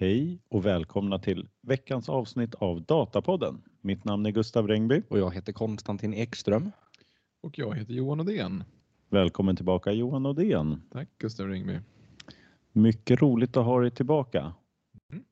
[0.00, 3.62] Hej och välkomna till veckans avsnitt av Datapodden.
[3.80, 5.02] Mitt namn är Gustav Rengby.
[5.10, 6.70] Och jag heter Konstantin Ekström.
[7.40, 8.64] Och jag heter Johan Odén.
[9.08, 10.82] Välkommen tillbaka Johan Odén.
[10.92, 11.78] Tack Gustav Ringby.
[12.72, 14.40] Mycket roligt att ha dig tillbaka.
[15.12, 15.24] Mm.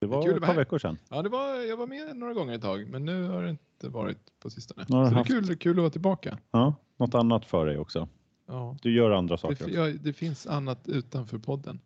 [0.00, 0.98] Det Det var att ett par veckor sedan.
[1.10, 3.88] Ja, det var, jag var med några gånger ett tag, men nu har det inte
[3.88, 4.86] varit på sistone.
[4.86, 6.38] Så det är kul, kul att vara tillbaka.
[6.50, 8.08] Ja, något annat för dig också.
[8.46, 8.76] Ja.
[8.82, 9.74] Du gör andra Det, saker fi- också.
[9.74, 11.80] ja, det finns annat utanför podden.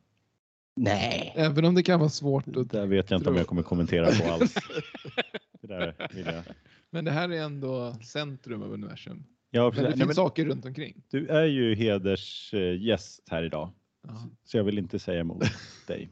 [0.77, 1.33] Nej.
[1.37, 2.45] Även om det kan vara svårt.
[2.47, 4.55] Det Att, där vet jag inte om jag kommer kommentera på alls.
[5.61, 6.43] Det där vill jag.
[6.91, 9.25] men det här är ändå centrum av universum.
[9.51, 11.03] Ja, Men det Nej, finns men saker runt omkring.
[11.09, 13.71] du är ju hedersgäst här idag,
[14.07, 14.29] Ja.
[14.45, 15.45] så jag vill inte säga emot
[15.87, 16.11] dig.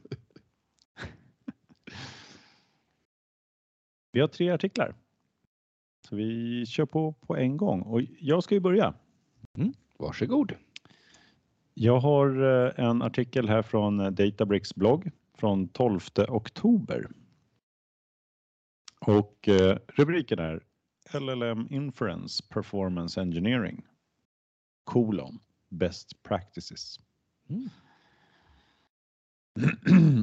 [4.11, 4.95] Vi har tre artiklar.
[6.09, 8.93] Så vi kör på på en gång och jag ska ju börja.
[9.97, 10.53] Varsågod.
[11.73, 17.07] Jag har eh, en artikel här från eh, Databricks blogg från 12 oktober.
[18.99, 20.63] Och eh, rubriken är
[21.19, 23.85] LLM Inference Performance Engineering
[24.83, 26.99] kolon Best Practices.
[27.49, 27.69] Mm.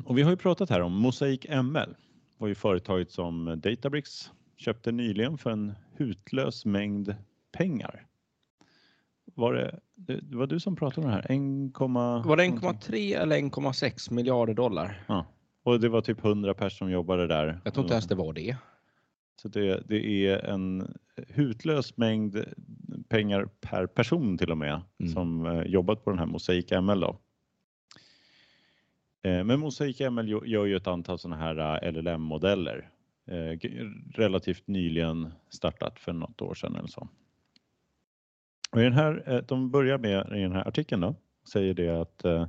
[0.07, 1.97] Och vi har ju pratat här om Mosaic ML
[2.39, 7.15] var ju företaget som Databricks köpte nyligen för en hutlös mängd
[7.53, 8.07] pengar.
[9.35, 11.21] Var det, det var du som pratade om det här?
[11.21, 11.31] 1,
[12.27, 15.05] Var det 1,3 eller 1,6 miljarder dollar?
[15.09, 15.27] Ja.
[15.63, 17.61] Och det var typ 100 personer som jobbade där.
[17.65, 18.57] Jag tror inte ens det var det.
[19.43, 20.95] Så det, det är en
[21.29, 22.45] hutlös mängd
[23.09, 25.13] pengar per person till och med Mm.
[25.13, 27.01] som eh, jobbat på den här Mosaic ML.
[27.01, 27.19] Då.
[29.23, 32.91] Eh, Men Mosaic ML gö- gör ju ett antal sådana här eh, LLM-modeller.
[34.15, 37.09] Relativt nyligen startat för något år sedan eller så.
[38.71, 41.15] Och i den här, eh, de börjar med i den här artikeln då,
[41.53, 42.47] säger det att eh,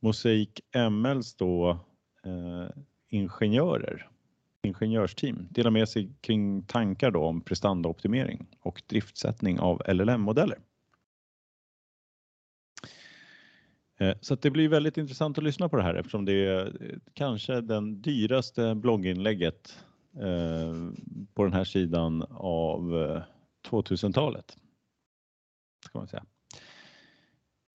[0.00, 0.48] Mosaic
[0.90, 1.70] MLs då
[2.24, 2.68] eh,
[3.08, 4.08] ingenjörer
[4.64, 10.58] ingenjörsteam delar med sig kring tankar då om prestandaoptimering och driftsättning av LLM-modeller.
[14.00, 16.66] Eh, Så att det blir väldigt intressant att lyssna på det här eftersom det är
[16.66, 19.78] eh, kanske den dyraste blogginlägget
[20.16, 20.74] eh,
[21.34, 22.80] på den här sidan av
[23.68, 24.56] 2000-talet.
[25.94, 26.24] Ska man säga.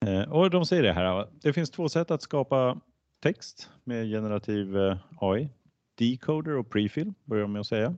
[0.06, 2.80] Eh, och de säger det här, det finns två sätt att skapa
[3.20, 5.48] text med generativ eh, AI.
[5.94, 7.96] Decoder och prefill börjar de med att säga.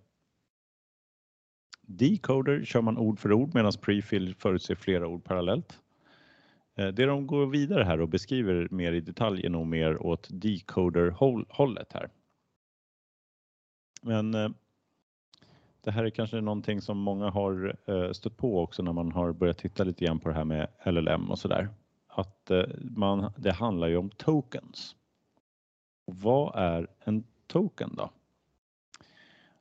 [1.82, 5.80] Decoder kör man ord för ord medan prefill förutser flera ord parallellt.
[6.78, 10.28] Eh, det de går vidare här och beskriver mer i detalj är nog mer åt
[10.30, 12.10] decoder-hållet här.
[14.02, 14.54] Men
[15.84, 19.32] det här är kanske någonting som många har eh, stött på också när man har
[19.32, 21.68] börjat titta lite grann på det här med LLM och sådär.
[22.08, 24.96] Att eh, man, det handlar ju om tokens.
[26.06, 28.10] Och vad är en token då?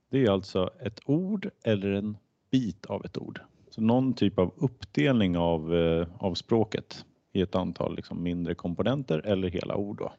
[0.09, 2.17] Det är alltså ett ord eller en
[2.51, 3.41] bit av ett ord.
[3.69, 9.19] Så någon typ av uppdelning av, eh, av språket i ett antal liksom, mindre komponenter
[9.19, 9.97] eller hela ord.
[9.97, 10.13] Då.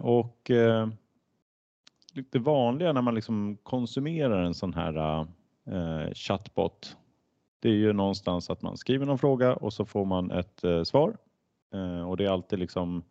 [0.00, 0.50] Och
[2.30, 5.26] det vanliga när man liksom konsumerar en sån här
[5.66, 6.96] eh, chatbot
[7.60, 10.82] det är ju någonstans att man skriver någon fråga och så får man ett eh,
[10.82, 11.16] svar.
[11.72, 13.02] Eh, och det är alltid liksom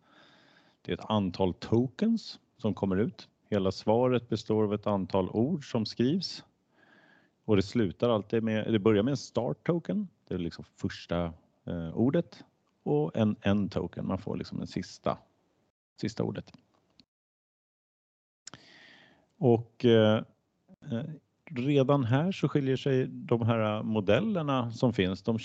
[0.82, 3.28] det är ett antal tokens som kommer ut.
[3.50, 6.44] Hela svaret består av ett antal ord som skrivs.
[7.44, 11.32] Och det slutar alltid med, det börjar med en start token, det är liksom första
[11.64, 12.44] eh, ordet
[12.82, 15.18] och en end token, man får liksom den sista,
[16.00, 16.52] sista ordet.
[19.40, 20.22] Och eh,
[20.90, 21.02] eh,
[21.50, 25.38] redan här så skiljer sig de här modellerna som finns, de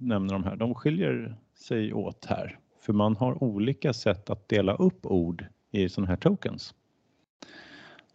[0.00, 2.58] nämner de här, de skiljer sig åt här.
[2.80, 6.74] För man har olika sätt att dela upp ord i sådana här tokens.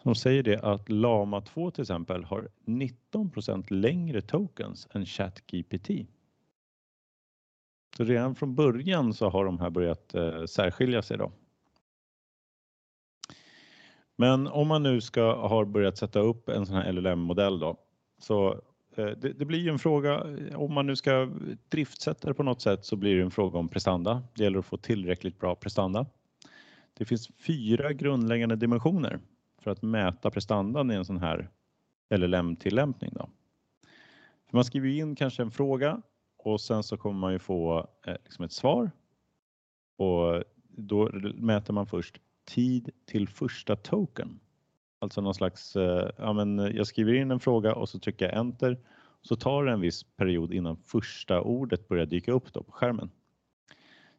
[0.04, 5.90] De säger det att Lama 2 till exempel har 19% längre tokens än ChatGPT.
[7.98, 11.32] Så redan från början så har de här börjat eh, särskilja sig då.
[14.24, 17.78] Men om man nu ska ha börjat sätta upp en sån här LLM-modell då
[18.18, 18.52] så
[18.96, 21.30] eh, det, det blir ju en fråga eh, om man nu ska
[21.70, 24.24] driftsätta det på något sätt så blir det en fråga om prestanda.
[24.36, 26.06] Det gäller att få tillräckligt bra prestanda.
[26.94, 29.20] Det finns fyra grundläggande dimensioner
[29.62, 31.50] för att mäta prestandan i en sån här
[32.16, 33.14] LLM-tillämpning.
[34.52, 36.02] Man skriver in kanske en fråga
[36.38, 38.92] och sen så kommer man ju få eh, liksom ett svar.
[39.98, 44.40] Och då mäter man först tid till första token.
[45.00, 48.26] Alltså någon slags, eh, ja men eh, jag skriver in en fråga och så trycker
[48.26, 48.78] jag enter.
[49.22, 53.10] Så tar det en viss period innan första ordet börjar dyka upp då på skärmen.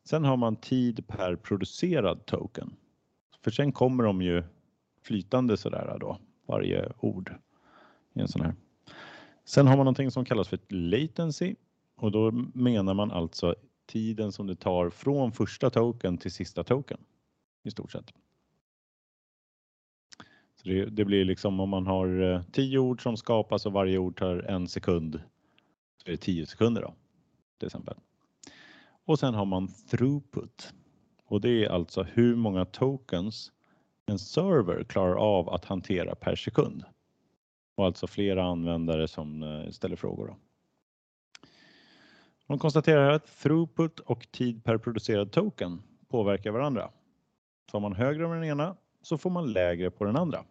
[0.05, 2.76] Sen har man tid per producerad token.
[3.44, 4.43] För sen kommer de ju
[5.03, 7.35] flytande sådär då, varje ord
[8.15, 8.55] i en sån här.
[9.44, 11.55] Sen har man någonting som kallas för latency
[11.97, 13.55] och då menar man alltså
[13.87, 16.99] tiden som det tar från första token till sista token
[17.64, 18.12] i stort sett.
[20.56, 23.99] Så det, det blir liksom om man har eh, tio ord som skapas och varje
[23.99, 25.20] ord tar en sekund
[25.96, 26.94] så är det tio sekunder då
[27.58, 27.96] till exempel.
[29.05, 30.75] Och sen har man throughput
[31.25, 33.52] och det är alltså hur många tokens
[34.06, 36.84] en server klarar av att hantera per sekund.
[37.75, 40.26] Och alltså flera användare som eh, ställer frågor.
[40.26, 40.37] Då.
[42.46, 46.90] De konstaterar att throughput och tid per producerad token påverkar varandra.
[47.70, 50.44] Så har man högre med den ena så får man lägre på den andra.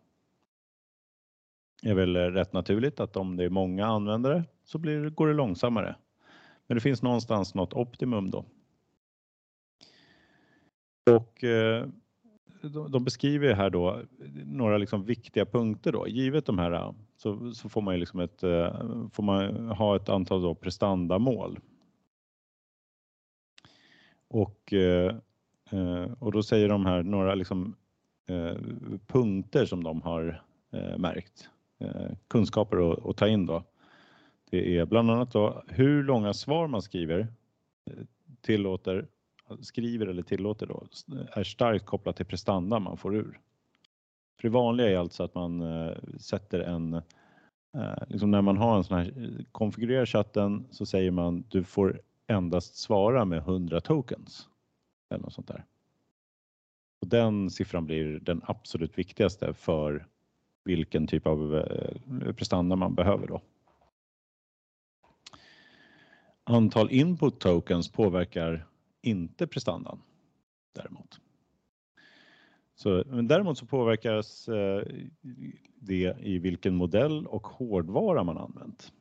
[1.81, 5.33] Det är väl rätt naturligt att om det är många användare så blir, går det
[5.33, 5.95] långsammare.
[6.67, 8.45] Men det finns någonstans något optimum då.
[11.11, 11.87] Och eh,
[12.89, 14.01] de beskriver här då
[14.45, 16.07] några liksom viktiga punkter då.
[16.07, 20.09] Givet de här så, så får man ju liksom ett, eh, får man ha ett
[20.09, 21.59] antal då prestandamål.
[24.27, 25.15] Och, eh,
[25.71, 27.75] Eh, och då säger de här några liksom
[28.27, 28.57] eh,
[29.07, 31.49] punkter som de har eh, märkt.
[32.27, 33.63] Kunskaper att, ta in då.
[34.49, 37.27] Det är bland annat då hur långa svar man skriver
[38.41, 39.07] tillåter
[39.61, 40.83] skriver eller tillåter då
[41.31, 43.39] är starkt kopplat till prestanda man får ur.
[44.35, 48.77] För det vanliga är alltså att man eh, sätter en, eh, liksom när man har
[48.77, 54.47] en sån här, konfigurerar chatten så säger man du får endast svara med 100 tokens.
[55.13, 55.65] Eller något sånt där.
[57.01, 60.07] Och den siffran blir den absolut viktigaste för
[60.63, 63.41] vilken typ av eh, prestanda man behöver då.
[66.43, 68.67] Antal input tokens påverkar
[69.01, 70.01] inte prestandan
[70.73, 71.19] däremot.
[72.75, 74.83] Så, men däremot så påverkas eh,
[75.75, 78.93] det i vilken modell och hårdvara man använt.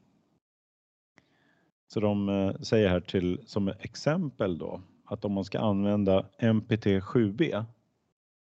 [1.89, 7.65] Så de eh, säger här till som exempel då att om man ska använda MPT7B,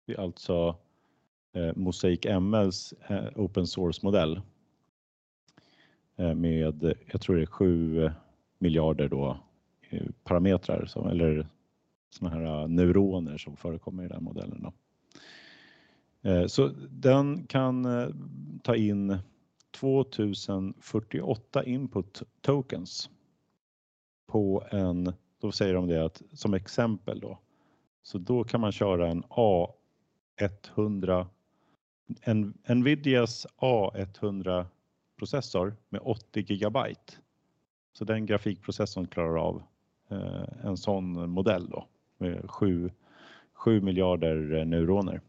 [0.05, 0.75] det är alltså
[1.53, 4.41] eh, Mosaic MLs eh, open source modell
[6.15, 8.11] eh, med, jag tror det är 7 eh,
[8.59, 9.37] miljarder då
[9.89, 11.47] eh, parametrar som, eller
[12.09, 14.61] såna här eh, neuroner som förekommer i den modellen.
[14.63, 14.73] Då.
[16.29, 17.87] Eh, så den kan
[18.63, 19.17] ta in
[19.71, 23.09] 2048 input tokens
[24.27, 27.39] på en, då säger de det att som exempel då,
[28.01, 31.27] så då kan man köra en A100,
[32.21, 34.65] en Nvidias A100
[35.17, 37.13] processor med 80 gigabyte.
[37.93, 39.63] Så den grafikprocessorn klarar av
[40.09, 41.87] Eh, en sån modell då
[42.17, 42.89] med 7,
[43.53, 45.21] 7 miljarder eh, neuroner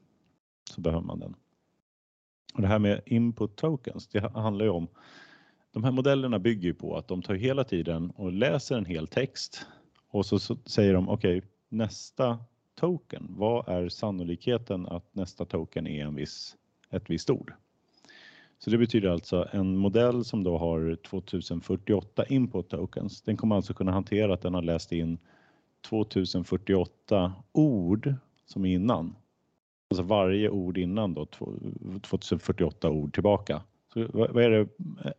[0.71, 1.35] så behöver man den.
[2.55, 4.89] Och det här med input tokens, det handlar ju om
[5.73, 9.07] de här modellerna bygger ju på att de tar hela tiden och läser en hel
[9.07, 9.67] text
[10.11, 12.39] och så, så säger de okej, okay, nästa
[12.75, 16.57] token, vad är sannolikheten att nästa token är en viss,
[16.91, 17.53] ett visst ord?
[18.59, 23.23] Så det betyder alltså en modell som då har 2048 input tokens.
[23.23, 25.19] Den kommer alltså kunna hantera att den har läst in
[25.89, 28.15] 2048 ord
[28.47, 29.17] som innan.
[29.91, 31.27] Alltså varje ord innan då,
[32.03, 33.63] 2048 ord tillbaka.
[33.93, 34.69] Så vad är det?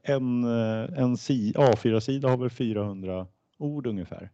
[0.03, 4.29] En, en A4-sida har väl 400 ord ungefär.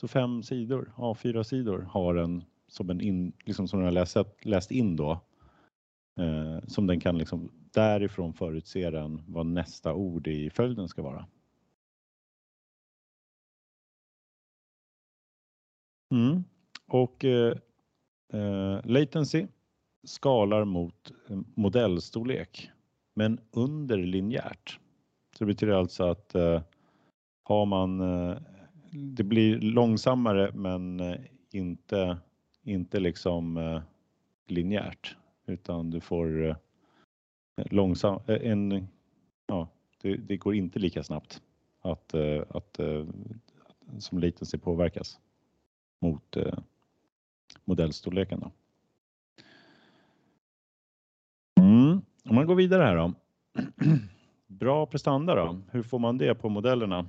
[0.00, 4.70] Så fem sidor, A4-sidor har den som en in, liksom som den har läst, läst
[4.70, 5.10] in då.
[6.20, 11.26] Eh, som den kan liksom därifrån förutse den vad nästa ord i följden ska vara.
[16.14, 16.44] Mm.
[16.86, 17.56] Och eh,
[18.32, 19.46] eh, latency
[20.06, 22.70] skalar mot eh, modellstorlek
[23.14, 24.78] men under linjärt.
[25.36, 26.62] Så det betyder alltså att eh,
[27.42, 28.38] har man, eh,
[28.90, 31.20] det blir långsammare men eh,
[31.50, 32.18] inte,
[32.62, 33.82] inte liksom eh,
[34.46, 35.16] linjärt
[35.46, 36.56] utan du får eh,
[37.56, 38.88] långsam, eh, en,
[39.46, 39.68] ja,
[40.02, 41.42] det, det, går inte lika snabbt
[41.80, 43.06] att, eh, att, eh,
[43.98, 45.20] som sig påverkas
[46.00, 46.58] mot eh,
[47.64, 48.40] modellstorleken.
[48.40, 48.50] Då.
[51.62, 52.00] Mm.
[52.24, 53.14] Om man går vidare här då.
[54.46, 57.06] Bra prestanda då, hur får man det på modellerna?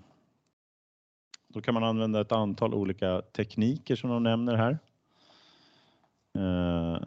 [1.54, 4.80] Då kan man använda ett antal olika tekniker som de nämner här.
[6.38, 7.02] Eh,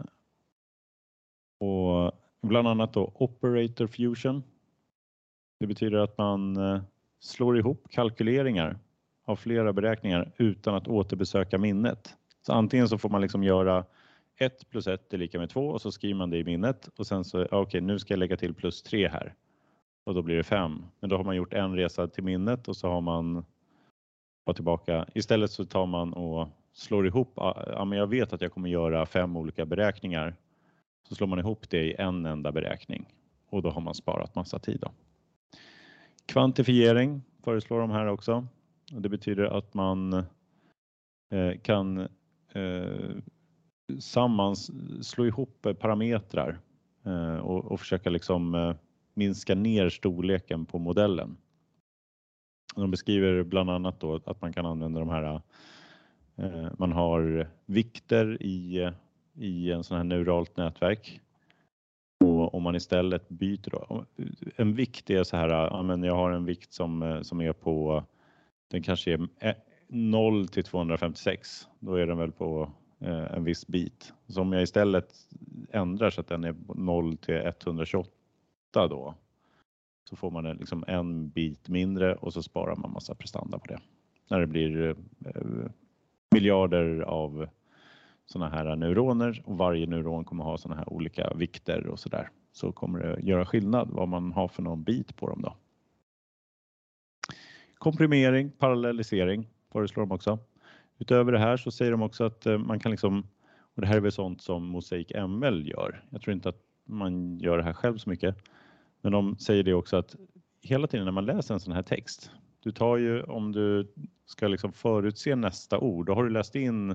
[1.60, 2.12] och
[2.44, 4.42] Bland annat då Operator Fusion.
[5.60, 6.82] Det betyder att man eh,
[7.20, 8.78] slår ihop kalkyleringar
[9.24, 12.16] av flera beräkningar utan att återbesöka minnet.
[12.46, 13.84] Så antingen så får man liksom göra
[14.38, 17.06] 1 plus 1 är lika med 2 och så skriver man det i minnet och
[17.06, 19.34] sen så, okej okay, nu ska jag lägga till plus 3 här
[20.04, 20.82] och då blir det 5.
[21.00, 23.44] Men då har man gjort en resa till minnet och så har man
[24.44, 25.06] vara tillbaka.
[25.14, 29.06] Istället så tar man och slår ihop, ja men jag vet att jag kommer göra
[29.06, 30.34] fem olika beräkningar.
[31.08, 33.06] Så slår man ihop det i en enda beräkning
[33.50, 34.78] och då har man sparat massa tid.
[34.80, 34.90] Då.
[36.26, 38.46] Kvantifiering föreslår de här också.
[38.92, 40.12] Det betyder att man
[41.32, 41.98] eh, kan
[42.52, 43.10] eh,
[43.98, 44.70] sammans
[45.02, 46.58] slå ihop eh, parametrar
[47.42, 48.74] och, och försöka liksom
[49.14, 51.36] minska ner storleken på modellen.
[52.74, 55.40] De beskriver bland annat då att man kan använda de här,
[56.36, 58.90] eh, man har vikter i,
[59.34, 61.20] i en sån här neuralt nätverk
[62.24, 64.04] och om man istället byter då,
[64.56, 67.52] en vikt är så här, ja, men jag har en vikt som, eh, som är
[67.52, 68.04] på,
[68.70, 69.54] den kanske är eh,
[69.88, 74.12] 0 till 256, då är den väl på eh, en viss bit.
[74.26, 75.14] Så om jag istället
[75.70, 78.08] ändrar så att den är 0 till 128
[78.72, 79.14] då,
[80.04, 83.80] så får man liksom en bit mindre och så sparar man massa prestanda på det.
[84.28, 85.70] När det blir eh,
[86.30, 87.48] miljarder av
[88.26, 92.30] sådana här neuroner och varje neuron kommer ha sådana här olika vikter och så där
[92.52, 95.56] så kommer det göra skillnad vad man har för någon bit på dem då.
[97.74, 100.38] Komprimering, parallellisering föreslår de också.
[100.98, 103.26] Utöver det här så säger de också att eh, man kan liksom,
[103.74, 106.04] och det här är väl sånt som Mosaic ML gör.
[106.10, 108.36] Jag tror inte att man gör det här själv så mycket,
[109.04, 110.16] men de säger det också att
[110.62, 112.30] hela tiden när man läser en sån här text,
[112.60, 113.92] du tar ju om du
[114.26, 116.90] ska liksom förutse nästa ord, då har du läst in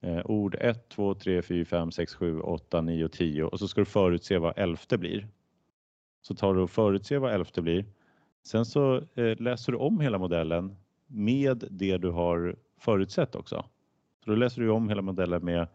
[0.00, 3.80] eh, ord 1, 2, 3, 4, 5, 6, 7, 8, 9 10 och så ska
[3.80, 5.28] du förutse vad elfte blir.
[6.22, 7.84] Så tar du och förutser vad elfte blir.
[8.46, 13.64] Sen så eh, läser du om hela modellen med det du har förutsett också.
[14.24, 15.66] Så då läser du om hela modellen med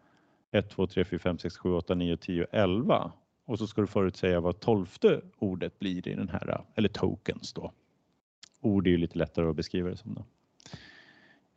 [0.50, 3.12] 1, 2, 3, 4, 5, 6, 7, 8, 9, 10, 11
[3.46, 7.72] och så ska du förutsäga vad tolfte ordet blir i den här, eller tokens då.
[8.60, 10.14] Ord är ju lite lättare att beskriva det som.
[10.14, 10.24] Då.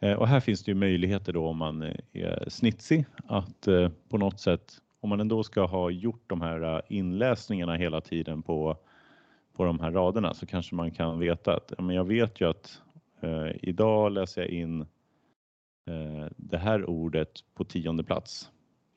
[0.07, 3.89] Eh, och här finns det ju möjligheter då om man eh, är snitsig att eh,
[4.09, 8.77] på något sätt, om man ändå ska ha gjort de här inläsningarna hela tiden på,
[9.53, 12.49] på de här raderna så kanske man kan veta att ja, men jag vet ju
[12.49, 12.81] att
[13.21, 14.81] eh, idag läser jag in
[15.85, 18.51] eh, det här ordet på tionde plats.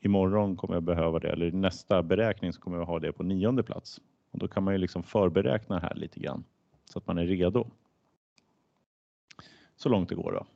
[0.05, 3.23] Imorgon kommer jag behöva det eller i nästa beräkning så kommer jag ha det på
[3.23, 4.01] nionde plats.
[4.31, 6.45] Och då kan man ju liksom förberäkna här lite grann
[6.85, 7.67] så att man är redo.
[9.77, 10.47] Så långt det går då.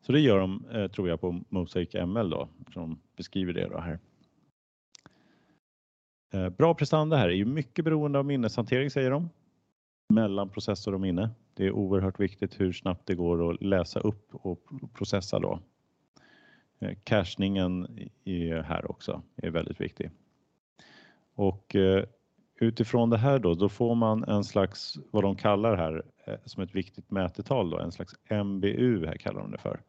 [0.00, 3.78] Så det gör de, eh, tror jag, på Mosaic ML då, som beskriver det då
[3.78, 3.98] här.
[6.32, 9.28] Eh, bra prestanda här är ju mycket beroende av minneshantering säger de.
[10.08, 11.30] Mellan processor och minne.
[11.54, 14.60] Det är oerhört viktigt hur snabbt det går att läsa upp och
[14.94, 15.60] processa då.
[16.80, 20.10] Eh, cashningen cachningen är här också är väldigt viktig.
[21.34, 22.04] Och eh,
[22.60, 26.62] utifrån det här då, då får man en slags, vad de kallar här eh, som
[26.62, 28.14] ett viktigt mätetal då, en slags
[28.44, 29.80] MBU här kallar de det för.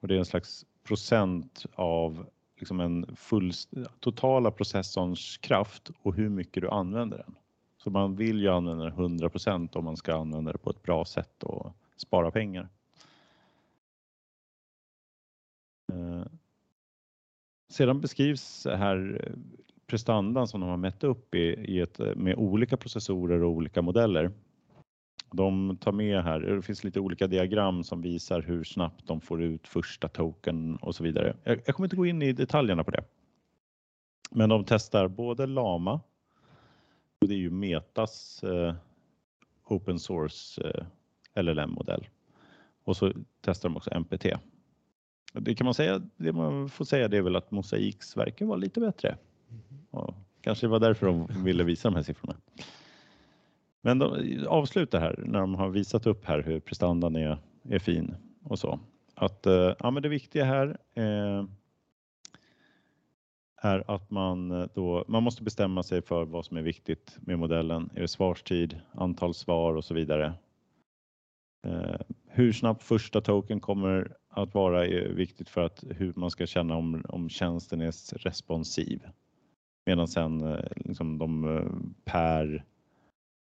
[0.00, 3.52] Och det är en slags procent av liksom en full,
[4.00, 7.34] totala processorns kraft och hur mycket du använder den.
[7.78, 11.04] Så man vill ju använda den 100% om man ska använda det på ett bra
[11.04, 12.68] sätt och spara pengar.
[15.92, 16.26] Eh,
[17.68, 19.32] sedan beskrivs här eh,
[19.86, 23.82] prestandan som de har mätt upp i, i ett, eh, med olika processorer och olika
[23.82, 24.30] modeller
[25.32, 29.42] de tar med här, det finns lite olika diagram som visar hur snabbt de får
[29.42, 31.36] ut första token och så vidare.
[31.44, 33.04] Jag, jag kommer inte gå in i detaljerna på det.
[34.30, 36.00] Men de testar både Lama,
[37.20, 38.74] och det är ju Metas eh,
[39.64, 40.62] open source
[41.34, 42.08] eh, LLM-modell.
[42.84, 44.26] Och så testar de också MPT.
[45.32, 48.56] Det kan man säga, det man får säga det är väl att Mosaiks verkar vara
[48.56, 49.16] lite bättre.
[49.90, 52.36] Och kanske var därför de ville visa de här siffrorna.
[53.80, 58.14] Men de avslutar här när de har visat upp här hur prestandan är, är fin
[58.42, 58.80] och så.
[59.14, 61.44] Att eh, ja, men det viktiga här eh,
[63.56, 67.38] är att man eh, då, man måste bestämma sig för vad som är viktigt med
[67.38, 67.90] modellen.
[67.94, 70.34] Är det svarstid, antal svar och så vidare.
[71.66, 76.46] Eh, hur snabbt första token kommer att vara är viktigt för att hur man ska
[76.46, 79.00] känna om, om tjänsten är responsiv.
[79.86, 81.64] Medan sen eh, liksom de eh,
[82.04, 82.64] per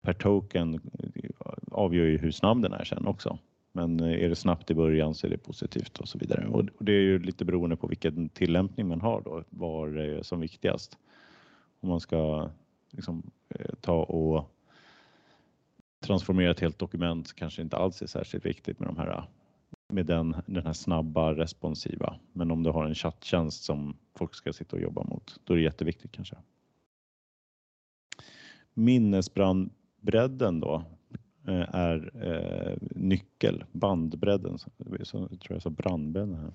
[0.03, 0.81] per token
[1.71, 3.39] avgör ju hur snabb den är sen också.
[3.73, 6.47] Men eh, är det snabbt i början så är det positivt och så vidare.
[6.47, 10.23] Och det är ju lite beroende på vilken tillämpning man har då, var det är
[10.23, 10.99] som viktigast.
[11.81, 12.51] Om man ska
[12.91, 13.31] liksom,
[13.81, 14.55] ta och
[16.01, 19.25] transformera ett helt dokument kanske inte alls är särskilt viktigt med de här
[19.89, 22.19] med den, den här snabba responsiva.
[22.33, 25.57] Men om du har en chatttjänst som folk ska sitta och jobba mot, då är
[25.57, 26.37] det jätteviktigt kanske.
[28.75, 30.85] Minnesbrandbredden då
[31.47, 34.71] eh, är eh, nyckel, bandbredden, så,
[35.03, 36.53] så, tror jag sa brandbredden här.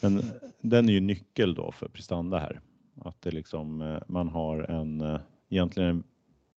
[0.00, 0.22] Men
[0.60, 2.60] den är ju nyckel då för prestanda här.
[3.00, 6.04] Att det liksom, eh, man har en, eh, egentligen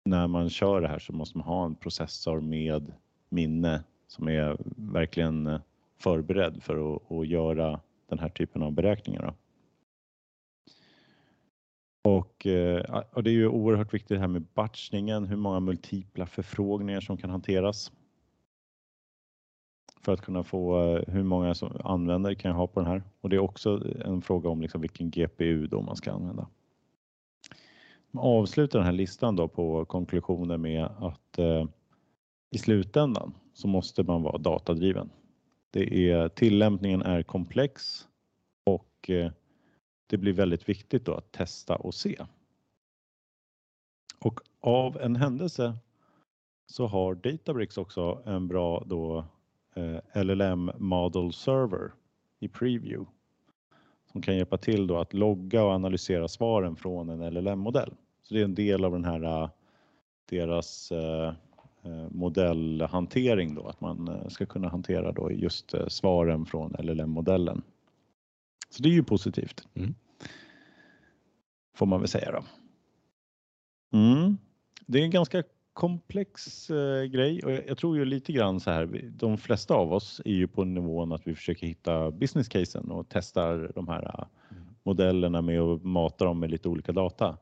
[0.06, 2.94] när man kör det här så måste man ha en processor med
[3.30, 5.60] minne som är verkligen eh,
[6.04, 7.80] förberedd för att, att göra
[8.10, 9.22] den här typen av beräkningar.
[9.22, 9.34] Då.
[12.12, 16.26] Och, eh, och, det är ju oerhört viktigt det här med batchningen, hur många multipla
[16.26, 17.92] förfrågningar som kan hanteras.
[20.02, 23.04] För att kunna få eh, hur många som användare kan jag ha på den här.
[23.22, 26.48] Och det är också en fråga om liksom vilken GPU då man ska använda
[28.18, 31.66] avslutar den här listan då på konklusioner med att eh,
[32.52, 35.10] i slutändan så måste man vara datadriven.
[35.74, 38.08] Det är, tillämpningen är komplex
[38.64, 39.32] och eh,
[40.08, 42.26] det blir väldigt viktigt då att testa och se.
[44.20, 45.78] Och av en händelse
[46.66, 49.26] så har Databricks också en bra då
[49.76, 51.92] eh, LLM Model Server
[52.40, 53.12] i Preview
[54.12, 57.94] som kan hjälpa till då att logga och analysera svaren från en LLM-modell.
[58.22, 59.50] Så det är en del av den här eh,
[60.30, 60.92] deras
[62.10, 67.62] modellhantering då, att man ska kunna hantera då just svaren från LLM-modellen.
[68.70, 69.68] Så det är ju positivt.
[69.74, 69.96] Mm.
[71.76, 72.44] Får man väl säga då.
[73.98, 74.38] Mm.
[74.86, 79.12] Det är en ganska komplex eh, grej och jag, tror ju lite grann så här.
[79.18, 83.06] De flesta av oss är ju på nivån att vi försöker hitta business casen och
[83.10, 84.64] testar de här mm.
[84.84, 87.38] modellerna med att mata dem med lite olika data.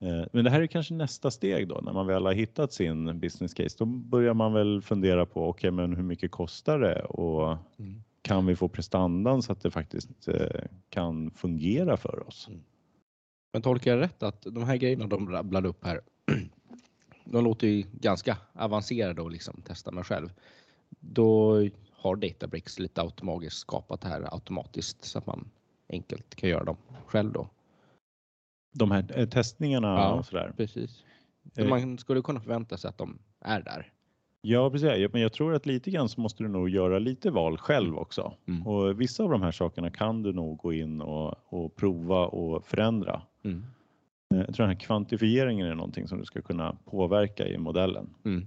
[0.00, 3.20] Eh, men det här är kanske nästa steg då när man väl har hittat sin
[3.20, 3.76] business case.
[3.78, 8.02] Då börjar man väl fundera på okej, okay, men hur mycket kostar det och mm.
[8.22, 12.48] kan vi få prestandan så att det faktiskt eh, kan fungera för oss?
[12.48, 12.60] Mm.
[13.52, 16.00] Men tolkar jag rätt att de här grejerna de rabblade upp här,
[17.24, 20.32] de låter ju ganska avancerade och liksom testa mig själv.
[21.00, 21.56] Då
[21.92, 25.50] har Databricks lite automatiskt skapat det här automatiskt så att man
[25.88, 27.48] enkelt kan göra dem själv då
[28.72, 30.52] de här eh, testningarna ja, och sådär.
[30.56, 31.04] Precis.
[31.56, 31.68] Eh.
[31.68, 33.92] man skulle kunna förvänta sig att de är där.
[34.42, 35.12] Ja, precis.
[35.12, 38.34] Men jag tror att lite grann så måste du nog göra lite val själv också.
[38.48, 38.66] Mm.
[38.66, 42.64] Och vissa av de här sakerna kan du nog gå in och, och prova och
[42.64, 43.22] förändra.
[43.44, 43.64] Mm.
[44.34, 48.14] Eh, jag tror den här kvantifieringen är någonting som du ska kunna påverka i modellen.
[48.24, 48.46] Mm.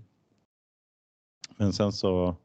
[1.57, 2.35] Men sen så,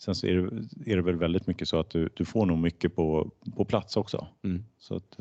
[0.00, 2.58] sen så är, det, är det väl väldigt mycket så att du, du får nog
[2.58, 4.26] mycket på, på plats också.
[4.42, 4.64] Mm.
[4.78, 5.20] Så att,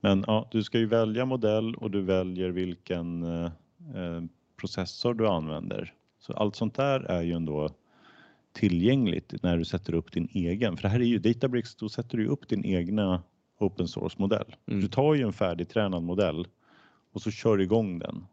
[0.00, 3.44] men ja, du ska ju välja modell och du väljer vilken eh,
[3.94, 4.22] eh,
[4.60, 5.94] processor du använder.
[6.18, 7.70] Så allt sånt där är ju ändå
[8.52, 10.76] tillgängligt när du sätter upp din egen.
[10.76, 13.22] För det här är ju Databricks, då sätter du upp din egna
[13.58, 14.56] open source modell.
[14.66, 14.80] Mm.
[14.80, 16.46] Du tar ju en färdigtränad modell
[17.12, 18.26] och så kör igång den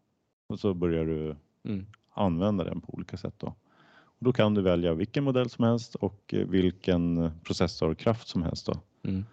[0.47, 1.85] och så börjar du mm.
[2.13, 3.35] använda den på olika sätt.
[3.37, 3.47] Då.
[4.03, 8.65] Och då kan du välja vilken modell som helst och vilken processorkraft som helst.
[8.65, 8.73] Då.
[9.09, 9.25] Mm.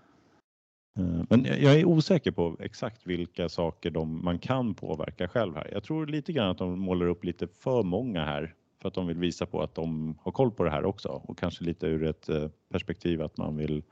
[0.98, 5.70] Eh, men jag är osäker på exakt vilka saker de, man kan påverka själv här.
[5.72, 9.06] Jag tror lite grann att de målar upp lite för många här för att de
[9.06, 12.04] vill visa på att de har koll på det här också och kanske lite ur
[12.04, 13.82] ett eh, perspektiv att man vill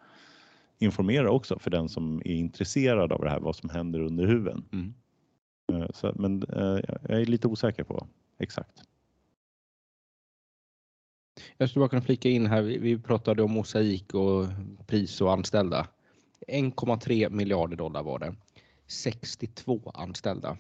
[0.78, 4.64] informera också för den som är intresserad av det här, vad som händer under huven.
[4.72, 4.94] Mm.
[5.72, 6.44] Eh, så, men
[7.08, 8.06] jag är lite osäker på
[8.38, 8.82] exakt.
[11.56, 14.46] Jag skulle bara kunna flika in här, vi pratade om mosaik och
[14.86, 15.86] pris och anställda.
[16.48, 18.34] 1,3 miljarder dollar var det.
[18.86, 20.56] 62 anställda.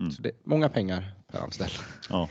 [0.00, 0.10] Mm.
[0.10, 1.72] Så det är många pengar per anställd.
[2.08, 2.28] Ja.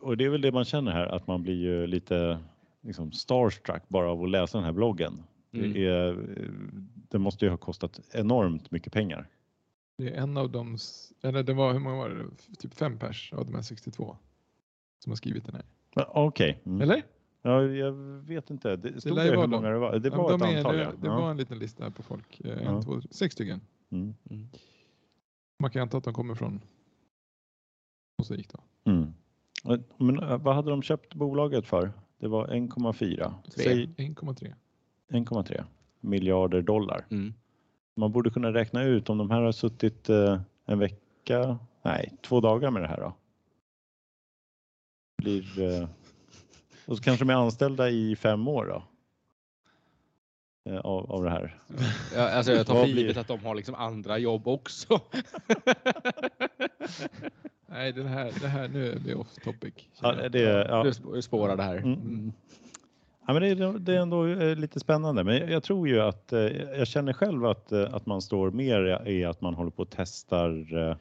[0.00, 2.38] och det är väl det man känner här att man blir ju lite
[2.80, 5.22] liksom starstruck bara av att läsa den här bloggen.
[5.52, 5.72] Mm.
[5.72, 6.16] Det, är,
[7.08, 9.28] det måste ju ha kostat enormt mycket pengar.
[9.98, 10.78] Det är en av dem,
[11.22, 12.56] eller det var, hur många var det?
[12.58, 14.16] Typ fem pers av de här 62
[14.98, 15.64] som har skrivit den här.
[15.94, 16.50] Okej.
[16.50, 16.72] Okay.
[16.72, 16.80] Mm.
[16.80, 17.02] Eller?
[17.42, 18.76] Ja, jag vet inte.
[18.76, 19.98] Det stod det hur många det var?
[19.98, 20.76] Det var de ett antal.
[20.76, 21.20] Det, det ja.
[21.20, 22.40] var en liten lista på folk.
[22.40, 22.82] Eh, en, ja.
[22.82, 23.60] två, sex stycken.
[23.90, 24.14] Mm.
[24.30, 24.48] Mm.
[25.58, 26.60] Man kan anta att de kommer från
[28.18, 28.90] mosaik då.
[28.90, 29.12] Mm.
[29.96, 31.92] Men eh, vad hade de köpt bolaget för?
[32.18, 33.34] Det var 1,4.
[33.46, 34.54] 1,3.
[35.08, 35.64] 1,3
[36.00, 37.06] miljarder dollar.
[37.10, 37.34] Mm.
[37.96, 42.40] Man borde kunna räkna ut om de här har suttit eh, en vecka, nej, två
[42.40, 43.14] dagar med det här då.
[45.22, 45.88] Blir
[46.88, 48.82] och så kanske de är anställda i fem år då?
[50.72, 51.58] Eh, av, av det här.
[52.14, 55.00] Ja, alltså jag tar för givet att de har liksom andra jobb också.
[57.66, 59.74] Nej, det här, det här nu är det off topic.
[60.00, 60.92] Ja, det, ja.
[61.14, 61.76] Du spårar här.
[61.76, 61.92] Mm.
[61.92, 62.32] Mm.
[63.26, 66.32] Ja, men det, är, det är ändå eh, lite spännande, men jag tror ju att
[66.32, 66.40] eh,
[66.78, 70.98] jag känner själv att, att man står mer i att man håller på och testar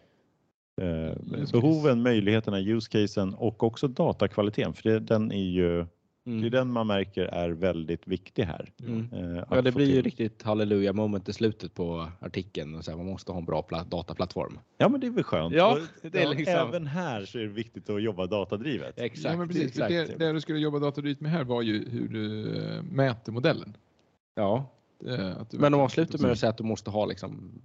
[1.52, 5.86] behoven, möjligheterna, use casen och också datakvaliteten, för det, den är ju
[6.28, 6.42] Mm.
[6.42, 8.72] Det är den man märker är väldigt viktig här.
[8.80, 9.10] Mm.
[9.14, 9.96] Eh, ja, det blir till.
[9.96, 12.76] ju riktigt halleluja moment i slutet på artikeln.
[12.76, 14.60] Och så här, man måste ha en bra dataplattform.
[14.78, 15.56] Ja, men det är väl skönt.
[15.56, 16.54] Ja, det är liksom...
[16.54, 19.00] Även här så är det viktigt att jobba datadrivet.
[19.00, 19.34] Exakt.
[19.34, 19.68] Ja, men precis.
[19.68, 19.90] Exakt.
[19.90, 23.78] Det, det du skulle jobba datadrivet med här var ju hur du eh, mäter modellen.
[24.36, 24.70] Ja,
[25.52, 27.62] men de avslutar med att säga att du måste ha liksom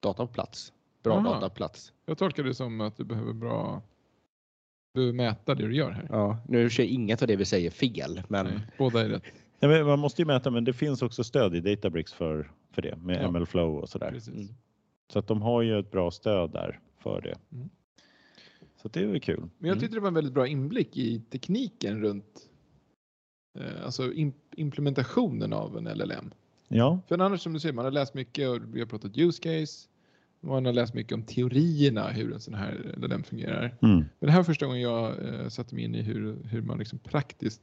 [0.00, 0.72] data på plats.
[1.02, 1.32] Bra Aha.
[1.32, 1.92] data på plats.
[2.06, 3.82] Jag tolkar det som att du behöver bra
[4.94, 6.06] du mäta det du gör här.
[6.10, 8.46] Ja, nu kör inget av det vi säger fel, men...
[8.46, 9.22] Nej, båda är rätt.
[9.60, 12.96] Men man måste ju mäta, men det finns också stöd i Databricks för, för det
[12.96, 13.30] med ja.
[13.30, 14.08] MLflow och sådär.
[14.08, 14.48] Mm.
[15.12, 17.38] Så att de har ju ett bra stöd där för det.
[17.56, 17.70] Mm.
[18.76, 19.40] Så det är väl kul.
[19.40, 19.80] Men jag mm.
[19.80, 22.48] tyckte det var en väldigt bra inblick i tekniken runt
[23.58, 24.12] eh, alltså
[24.56, 26.34] implementationen av en LLM.
[26.68, 27.00] Ja.
[27.08, 29.88] För annars som du säger, man har läst mycket och vi har pratat use case.
[30.44, 33.76] Man har läst mycket om teorierna hur en sån här LLM fungerar.
[33.82, 33.96] Mm.
[33.96, 36.78] Men det här var första gången jag eh, satte mig in i hur, hur man
[36.78, 37.62] liksom praktiskt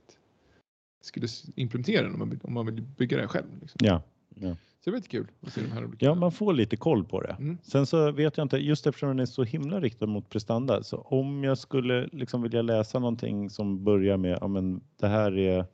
[1.01, 3.47] skulle implementera den om man, om man vill bygga det själv.
[3.61, 3.77] Liksom.
[3.83, 4.01] Ja.
[4.35, 4.55] ja.
[4.55, 6.05] Så det var lite kul att se de här olika.
[6.05, 7.35] Ja, man får lite koll på det.
[7.39, 7.57] Mm.
[7.63, 10.97] Sen så vet jag inte, just eftersom den är så himla riktad mot prestanda, så
[10.97, 15.65] om jag skulle liksom vilja läsa någonting som börjar med, ja men det här är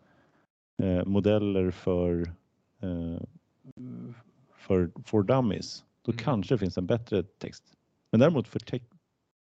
[0.84, 2.34] eh, modeller för
[2.82, 3.22] eh,
[4.58, 6.24] för, for dummies då mm.
[6.24, 7.64] kanske det finns en bättre text.
[8.12, 8.80] Men däremot för, te-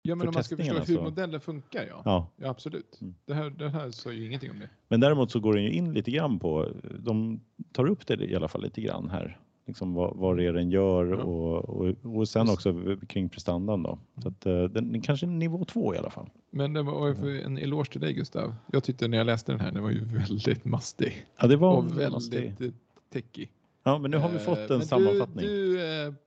[0.01, 1.03] Ja, men om man ska förstå hur så...
[1.03, 2.01] modellen funkar, ja.
[2.05, 2.97] Ja, ja absolut.
[3.01, 3.15] Mm.
[3.25, 4.69] Det, här, det här sa ju ingenting om det.
[4.87, 6.67] Men däremot så går den ju in lite grann på,
[6.99, 7.41] de
[7.71, 9.39] tar upp det i alla fall lite grann här.
[9.65, 11.15] Liksom vad, vad det är den gör ja.
[11.17, 13.99] och, och, och sen också kring prestandan då.
[14.21, 16.29] Så att, uh, den kanske är nivå två i alla fall.
[16.49, 18.55] Men det var en eloge till dig Gustav.
[18.71, 21.25] Jag tyckte när jag läste den här, den var ju väldigt mastig.
[21.37, 22.73] Ja, det var och väldigt
[23.13, 23.49] techig.
[23.83, 25.45] Ja, men nu har vi eh, fått en sammanfattning.
[25.45, 25.73] Du,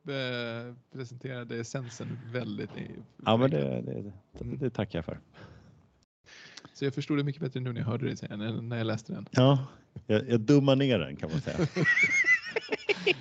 [0.03, 2.71] du äh, presenterade essensen väldigt.
[3.25, 5.21] Ja, men det, det, det, det tackar jag för.
[6.75, 8.87] Så jag förstod det mycket bättre nu när jag hörde dig säga än när jag
[8.87, 9.29] läste den.
[9.31, 9.67] Ja,
[10.07, 11.67] jag, jag dummar ner den kan man säga.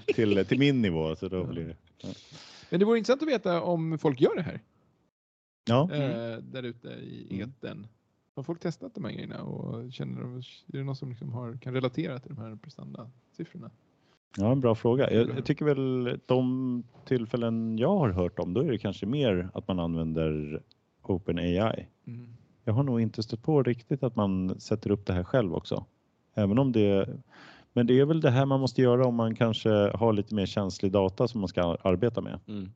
[0.15, 1.15] till, till min nivå.
[1.15, 2.09] Så då blir det, ja.
[2.69, 4.61] Men det vore intressant att veta om folk gör det här.
[5.65, 5.89] Ja.
[5.93, 7.49] Äh, där ute i mm.
[7.49, 7.87] etern.
[8.35, 10.43] Har folk testat de här grejerna och känner de, är
[10.77, 13.71] det någon som liksom har, kan relatera till de här prestanda-siffrorna?
[14.37, 15.13] Ja, en bra fråga.
[15.13, 19.49] Jag, jag, tycker väl de tillfällen jag har hört om, då är det kanske mer
[19.53, 20.61] att man använder
[21.01, 21.87] OpenAI.
[22.07, 22.27] Mm.
[22.63, 25.85] Jag har nog inte stött på riktigt att man sätter upp det här själv också.
[26.33, 27.09] Även om det
[27.73, 30.45] men det är väl det här man måste göra om man kanske har lite mer
[30.45, 32.39] känslig data som man ska arbeta med.
[32.47, 32.71] Mm.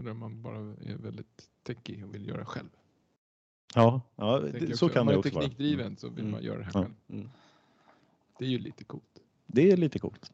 [0.00, 2.68] Eller om man bara är väldigt techig och vill göra själv.
[3.74, 5.44] Ja, ja det, så kan det också vara.
[5.44, 6.30] Om man är teknikdriven så vill mm.
[6.30, 7.28] man göra det här själv.
[8.38, 9.20] Det är ju lite coolt.
[9.46, 10.32] Det är lite coolt.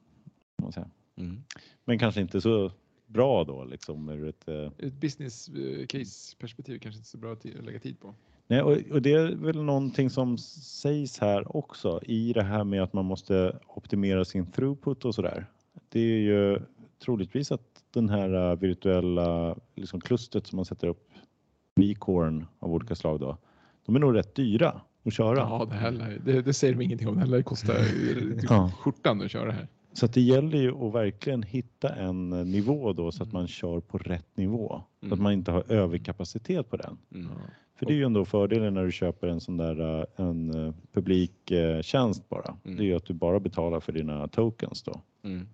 [1.17, 1.45] Mm.
[1.85, 2.73] Men kanske inte så
[3.07, 4.49] bra då liksom ur ett...
[4.49, 4.71] Uh...
[4.79, 8.15] Ett business eh, case perspektiv kanske inte så bra att lägga tid på.
[8.47, 12.83] Nej, och, och, det är väl någonting som sägs här också i det här med
[12.83, 15.47] att man måste optimera sin throughput och så där.
[15.89, 16.61] Det är ju
[17.05, 21.11] troligtvis att den här eh, virtuella liksom klustret som man sätter upp,
[21.77, 23.39] V-corn av olika slag då,
[23.87, 25.39] de är nog rätt dyra att köra.
[25.39, 27.15] Ja, det, här, det, det säger de ingenting om.
[27.15, 27.73] Det här lär kosta
[28.49, 28.73] ja.
[28.79, 29.69] skjortan att köra här.
[29.93, 33.99] Så det gäller ju att verkligen hitta en nivå då så att man kör på
[33.99, 34.73] rätt nivå.
[34.73, 34.85] Mm.
[35.01, 35.23] Så att mm.
[35.23, 36.99] man inte har överkapacitet på den.
[37.15, 37.29] Mm.
[37.79, 40.75] För det är ju ändå fördelen när du köper en sån där eh, en eh,
[40.93, 42.57] publik eh, tjänst bara.
[42.65, 42.77] Mm.
[42.77, 45.01] Det är ju att du bara betalar för dina tokens då.
[45.25, 45.47] Mm.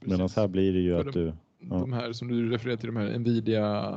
[0.00, 1.32] Medan här blir det ju för att de, du...
[1.58, 1.76] Ja.
[1.76, 3.94] De här som du refererar till, de här Nvidia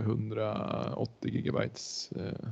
[0.00, 2.48] 180 gigabytes eh,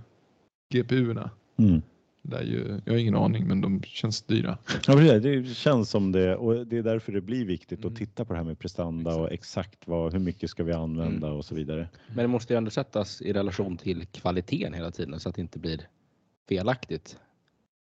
[0.72, 1.30] GPU-erna.
[1.58, 1.82] Mm.
[2.22, 4.58] Det ju, jag har ingen aning, men de känns dyra.
[4.86, 7.92] Ja, det känns som det och det är därför det blir viktigt mm.
[7.92, 9.20] att titta på det här med prestanda exakt.
[9.20, 11.38] och exakt vad, hur mycket ska vi använda mm.
[11.38, 11.88] och så vidare.
[12.06, 15.40] Men det måste ju ändå sättas i relation till kvaliteten hela tiden så att det
[15.40, 15.88] inte blir
[16.48, 17.18] felaktigt.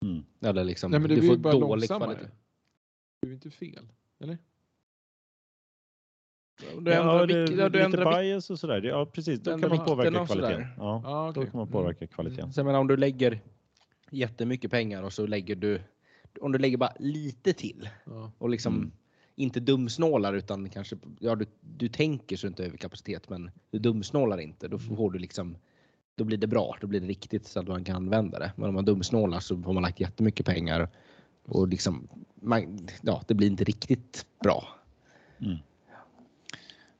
[0.06, 0.24] Mm.
[0.42, 2.28] Eller liksom, Nej, men det du får bara dålig kvalitet.
[3.22, 3.88] Det är inte fel,
[4.20, 4.38] eller?
[6.80, 8.82] Du ja, det, du lite bias och sådär.
[8.82, 9.40] Ja, precis.
[9.40, 10.68] Då kan man påverka kvaliteten.
[10.78, 11.44] Ja, ah, okay.
[11.44, 12.44] Då kan man påverka kvaliteten.
[12.44, 12.54] Mm.
[12.54, 13.42] Så menar, om du lägger
[14.12, 15.82] jättemycket pengar och så lägger du,
[16.42, 18.32] om du lägger bara lite till ja.
[18.38, 18.92] och liksom mm.
[19.36, 24.68] inte dumsnålar utan kanske, ja du, du tänker så inte överkapacitet men du dumsnålar inte.
[24.68, 24.96] Då mm.
[24.96, 25.58] får du liksom,
[26.16, 28.52] då blir det bra, då blir det riktigt så att man kan använda det.
[28.56, 30.90] Men om man dumsnålar så får man lagt jättemycket pengar
[31.46, 34.68] och liksom, man, ja det blir inte riktigt bra.
[35.42, 35.58] Mm.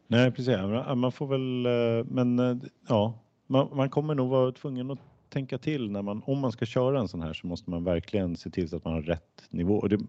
[0.08, 0.56] Nej, precis.
[0.96, 3.14] Man får väl, eh, men eh, ja,
[3.48, 7.00] man, man kommer nog vara tvungen att tänka till när man, om man ska köra
[7.00, 9.76] en sån här så måste man verkligen se till så att man har rätt nivå.
[9.76, 10.00] Och det,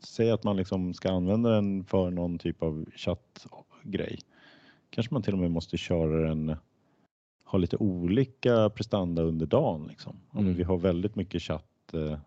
[0.00, 4.18] säg att man liksom ska använda den för någon typ av chattgrej.
[4.90, 6.56] Kanske man till och med måste köra den,
[7.44, 9.86] ha lite olika prestanda under dagen.
[9.88, 10.16] Liksom.
[10.30, 10.54] Om mm.
[10.54, 12.18] vi har väldigt mycket chatt eh,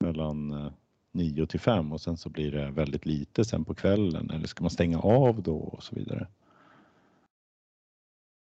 [0.00, 0.72] mellan eh,
[1.12, 4.64] 9 till 5 och sen så blir det väldigt lite sen på kvällen eller ska
[4.64, 6.26] man stänga av då och så vidare.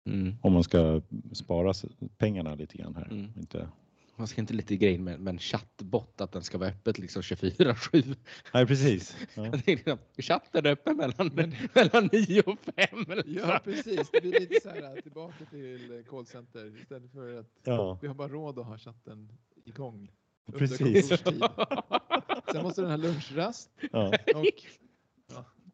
[0.06, 0.36] Mm.
[0.42, 1.74] Om man ska spara
[2.18, 3.06] pengarna lite grann här.
[3.12, 3.32] Mm.
[3.38, 3.70] Inte...
[4.16, 7.22] Man ska inte lite grejen med, med en chattbot att den ska vara öppet liksom
[7.22, 8.16] 24-7.
[8.54, 9.18] Nej precis.
[9.36, 9.52] Ja.
[9.66, 11.56] Liksom, chatten är öppen mellan, Men...
[11.76, 13.24] mellan 9 och 5.
[13.26, 17.98] Ja precis, det blir lite så här tillbaka till callcenter istället för att ja.
[18.02, 19.32] vi har bara råd att ha chatten
[19.66, 20.12] igång.
[20.58, 21.08] Precis.
[22.52, 23.72] Sen måste den ha lunchrast.
[23.92, 24.08] Ja.
[24.36, 24.46] Och,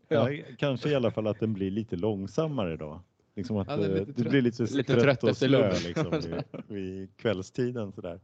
[0.08, 0.32] ja.
[0.32, 0.44] ja.
[0.58, 3.02] kanske i alla fall att den blir lite långsammare då.
[3.38, 7.10] Liksom att ja, det, det blir lite, lite trött, trött och slö liksom, vid, vid
[7.18, 7.92] kvällstiden.
[7.92, 8.20] Sådär.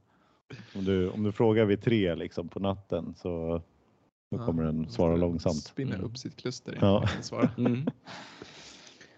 [0.75, 3.61] Om, du, om du frågar vid tre liksom, på natten så
[4.31, 5.63] då ja, kommer den svara långsamt.
[5.63, 6.05] Spinna mm.
[6.05, 6.77] upp sitt kluster.
[6.81, 7.07] Ja.
[7.21, 7.49] Svara.
[7.57, 7.85] Mm.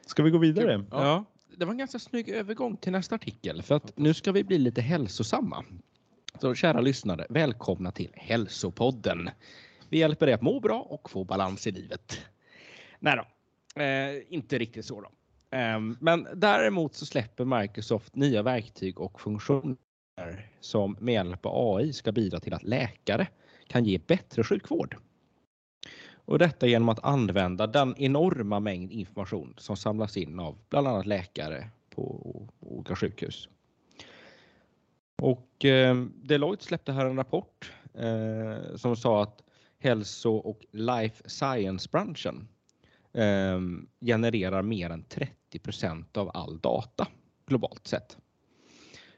[0.06, 0.86] Ska vi gå vidare?
[0.92, 1.26] Ja.
[1.58, 4.58] Det var en ganska snygg övergång till nästa artikel för att nu ska vi bli
[4.58, 5.64] lite hälsosamma.
[6.42, 9.30] Så kära lyssnare, välkomna till Hälsopodden.
[9.90, 12.20] Vi hjälper dig att må bra och få balans i livet.
[13.00, 15.10] Nej då, eh, inte riktigt så då.
[15.56, 19.78] Ehm, men däremot så släpper Microsoft nya verktyg och funktioner
[20.60, 23.28] som med hjälp av AI ska bidra till att läkare
[23.68, 24.98] kan ge bättre sjukvård.
[26.14, 31.06] Och detta genom att använda den enorma mängd information som samlas in av bland annat
[31.06, 33.50] läkare på olika sjukhus.
[35.22, 39.44] Och eh, Deloitte släppte här en rapport eh, som sa att
[39.80, 42.48] hälso och life science-branschen
[43.14, 43.60] eh,
[44.06, 45.36] genererar mer än 30
[46.14, 47.08] av all data
[47.46, 48.18] globalt sett.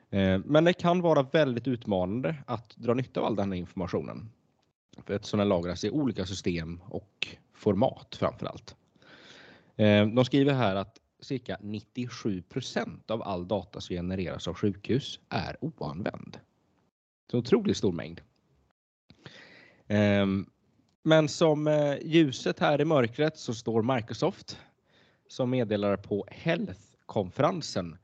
[0.10, 4.30] Eh, men det kan vara väldigt utmanande att dra nytta av all den här informationen.
[5.06, 8.76] För eftersom den lagras i olika system och format framför allt.
[9.76, 15.58] Eh, de skriver här att cirka 97% av all data som genereras av sjukhus är
[15.62, 16.39] oanvänd.
[17.32, 18.21] Så otroligt stor mängd.
[19.88, 20.26] Eh,
[21.04, 24.58] men som ljuset här i mörkret så står Microsoft
[25.28, 27.98] som meddelar på Health-konferensen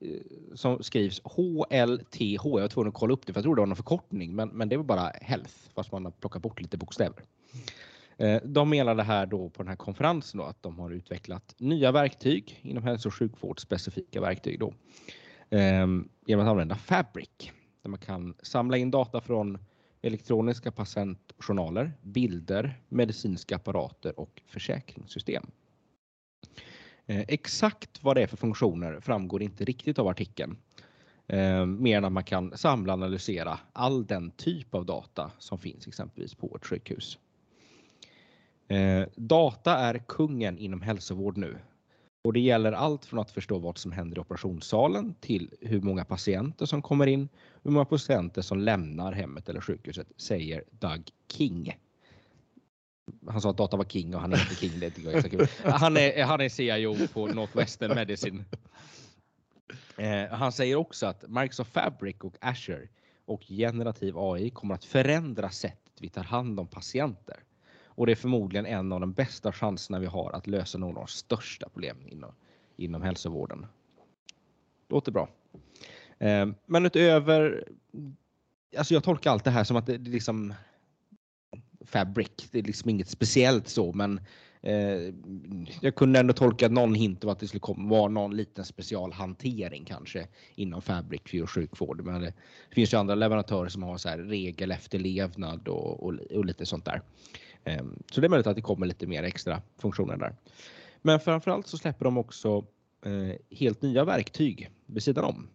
[0.00, 2.44] eh, som skrivs HLTH.
[2.44, 4.48] Jag var tvungen att kolla upp det för jag trodde det var någon förkortning men,
[4.48, 7.22] men det var bara Health fast man har plockat bort lite bokstäver.
[8.16, 11.92] Eh, de menade här då på den här konferensen då att de har utvecklat nya
[11.92, 14.74] verktyg inom hälso och sjukvård, specifika verktyg då,
[15.50, 17.50] ehm, genom att använda Fabric
[17.82, 19.58] där man kan samla in data från
[20.02, 25.46] elektroniska patientjournaler, bilder, medicinska apparater och försäkringssystem.
[27.10, 30.56] Eh, exakt vad det är för funktioner framgår inte riktigt av artikeln.
[31.26, 35.58] Eh, mer än att man kan samla och analysera all den typ av data som
[35.58, 37.18] finns exempelvis på ett sjukhus.
[38.68, 41.58] Eh, data är kungen inom hälsovård nu.
[42.24, 46.04] Och det gäller allt från att förstå vad som händer i operationssalen till hur många
[46.04, 47.28] patienter som kommer in,
[47.62, 51.76] hur många patienter som lämnar hemmet eller sjukhuset, säger Doug King.
[53.28, 54.80] Han sa att data var king och han är inte king.
[54.80, 55.46] Det jag är kul.
[55.64, 58.44] Han är, han är CIO på Northwestern Medicine.
[59.96, 62.88] Eh, han säger också att Microsoft Fabric och Azure
[63.24, 67.42] och generativ AI kommer att förändra sättet vi tar hand om patienter.
[67.84, 71.06] Och det är förmodligen en av de bästa chanserna vi har att lösa några av
[71.06, 72.32] de största problemen inom,
[72.76, 73.66] inom hälsovården.
[74.88, 75.28] Låter bra.
[76.18, 77.64] Eh, men utöver,
[78.78, 80.54] alltså jag tolkar allt det här som att det det liksom
[81.90, 84.20] Fabric, det är liksom inget speciellt så men
[84.62, 85.14] eh,
[85.80, 89.84] jag kunde ändå tolka någon hint av att det skulle komma, vara någon liten specialhantering
[89.84, 92.04] kanske inom Fabric för sjukvård.
[92.04, 92.32] Men eh,
[92.68, 96.84] det finns ju andra leverantörer som har så här regelefterlevnad och, och, och lite sånt
[96.84, 97.02] där.
[97.64, 100.34] Eh, så det är möjligt att det kommer lite mer extra funktioner där.
[101.02, 102.64] Men framförallt så släpper de också
[103.04, 105.48] eh, helt nya verktyg vid sidan om.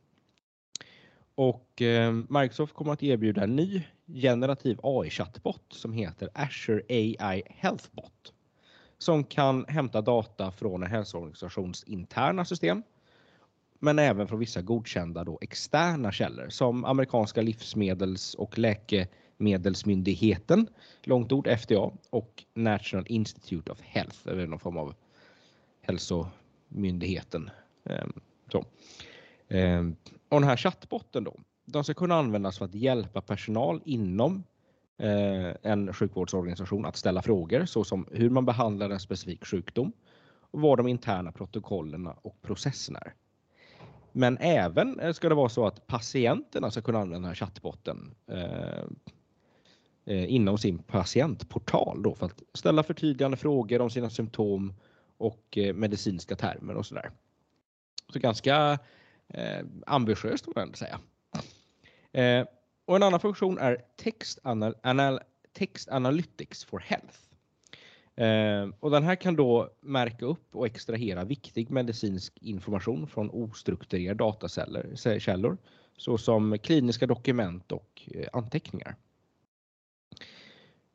[1.36, 8.34] Och eh, Microsoft kommer att erbjuda en ny generativ AI-chattbot som heter Azure AI Healthbot
[8.98, 12.84] som kan hämta data från en hälsoorganisations interna system
[13.80, 20.68] men även från vissa godkända då externa källor som amerikanska livsmedels och Läkemedelsmyndigheten,
[21.04, 24.96] långt ord FDA och National Institute of Health, eller någon form av
[25.82, 27.50] hälsomyndigheten.
[27.86, 28.06] Eh,
[28.52, 28.66] så.
[29.54, 29.96] Ehm,
[30.30, 31.36] och den här chattbotten då,
[31.66, 34.44] de ska kunna användas för att hjälpa personal inom
[34.98, 39.92] eh, en sjukvårdsorganisation att ställa frågor såsom hur man behandlar en specifik sjukdom
[40.52, 43.14] och vad de interna protokollen och processerna är.
[44.12, 48.16] Men även eh, ska det vara så att patienterna ska kunna använda den här chattbotten
[48.28, 48.84] eh,
[50.06, 54.74] eh, inom sin patientportal då för att ställa förtydligande frågor om sina symptom
[55.18, 57.12] och eh, medicinska termer och sådär.
[58.14, 58.80] Så ganska
[59.34, 61.00] eh, ambitiöst får man ändå säga.
[62.12, 62.48] Eh,
[62.86, 65.20] och en annan funktion är Text, anal anal
[65.54, 67.20] text Analytics for Health.
[68.16, 74.18] Eh, och den här kan då märka upp och extrahera viktig medicinsk information från ostrukturerade
[74.18, 75.58] datakällor
[75.98, 78.96] såsom kliniska dokument och eh, anteckningar.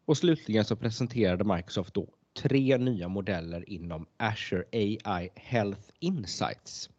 [0.05, 6.91] Och slutligen så presenterade Microsoft då tre nya modeller inom Azure AI Health Insights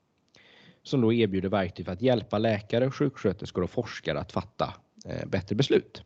[0.89, 4.73] som då erbjuder verktyg för att hjälpa läkare, sjuksköterskor och forskare att fatta
[5.05, 6.03] eh, bättre beslut.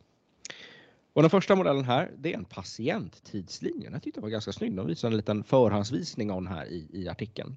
[1.12, 3.90] Och den första modellen här, det är en patienttidslinje.
[3.90, 4.76] Den tyckte jag var ganska snygg.
[4.76, 7.56] De visar en liten förhandsvisning om den här i, i artikeln.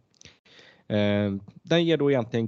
[0.87, 2.47] Eh, den ger då egentligen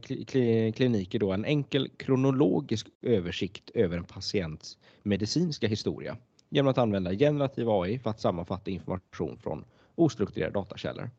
[0.71, 6.17] kliniker då en enkel kronologisk översikt över en patients medicinska historia
[6.49, 9.65] genom att använda generativ AI för att sammanfatta information från
[9.95, 11.09] ostrukturerade datakällor.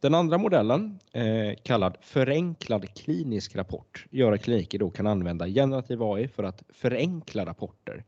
[0.00, 6.02] Den andra modellen, eh, kallad förenklad klinisk rapport, gör att kliniker då kan använda generativ
[6.02, 8.04] AI för att förenkla rapporter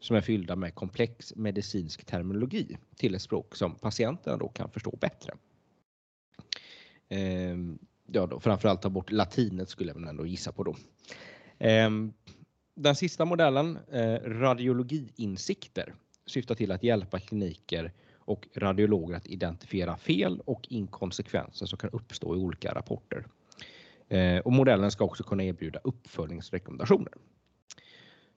[0.00, 4.96] som är fyllda med komplex medicinsk terminologi till ett språk som patienterna då kan förstå
[5.00, 5.34] bättre.
[7.08, 7.56] Eh,
[8.06, 10.76] ja, då, framförallt ta bort latinet skulle jag ändå gissa på då.
[11.58, 11.90] Eh,
[12.74, 15.94] den sista modellen, eh, radiologiinsikter,
[16.26, 17.92] syftar till att hjälpa kliniker
[18.28, 23.26] och radiologer att identifiera fel och inkonsekvenser som kan uppstå i olika rapporter.
[24.08, 27.12] Eh, och modellen ska också kunna erbjuda uppföljningsrekommendationer.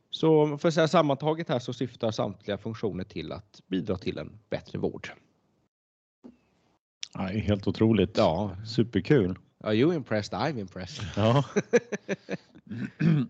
[0.10, 4.40] Så för att säga sammantaget här så syftar samtliga funktioner till att bidra till en
[4.50, 5.10] bättre vård.
[7.14, 8.18] Ja, helt otroligt.
[8.18, 8.56] Ja.
[8.66, 9.40] Superkul.
[9.64, 10.40] Are you impressed?
[10.40, 11.06] I'm impressed.
[11.16, 11.44] Ja.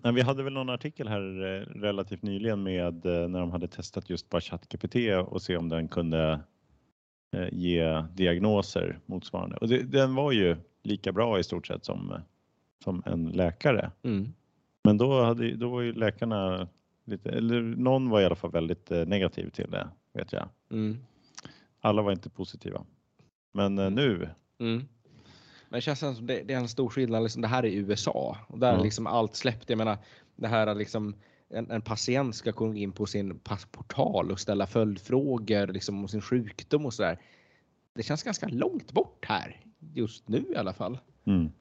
[0.14, 4.10] Vi hade väl någon artikel här eh, relativt nyligen med eh, när de hade testat
[4.10, 4.96] just bara ChatGPT
[5.28, 6.40] och se om den kunde
[7.52, 9.58] ge diagnoser motsvarande.
[9.58, 12.14] Och det, den var ju lika bra i stort sett som,
[12.84, 13.92] som en läkare.
[14.04, 14.34] Mm.
[14.84, 16.68] Men då, hade, då var ju läkarna
[17.06, 20.50] lite, eller någon var i alla fall väldigt negativ till det vet jag.
[20.72, 20.98] Mm.
[21.82, 22.86] Alla var inte positiva.
[23.54, 23.94] Men mm.
[23.94, 24.86] nu mm.
[25.70, 27.24] Men det känns som det, det är en stor skillnad.
[27.24, 29.70] Liksom, det här är USA och där är liksom allt släppt.
[29.70, 29.98] Jag menar,
[30.36, 31.16] det här är liksom
[31.54, 33.40] en, en, patient ska gå in på sin
[33.72, 37.20] portal och ställa följdfrågor liksom, om sin sjukdom och sådär.
[37.96, 39.60] Det känns ganska långt bort här
[39.94, 40.98] just nu i alla fall.
[41.26, 41.52] Mm.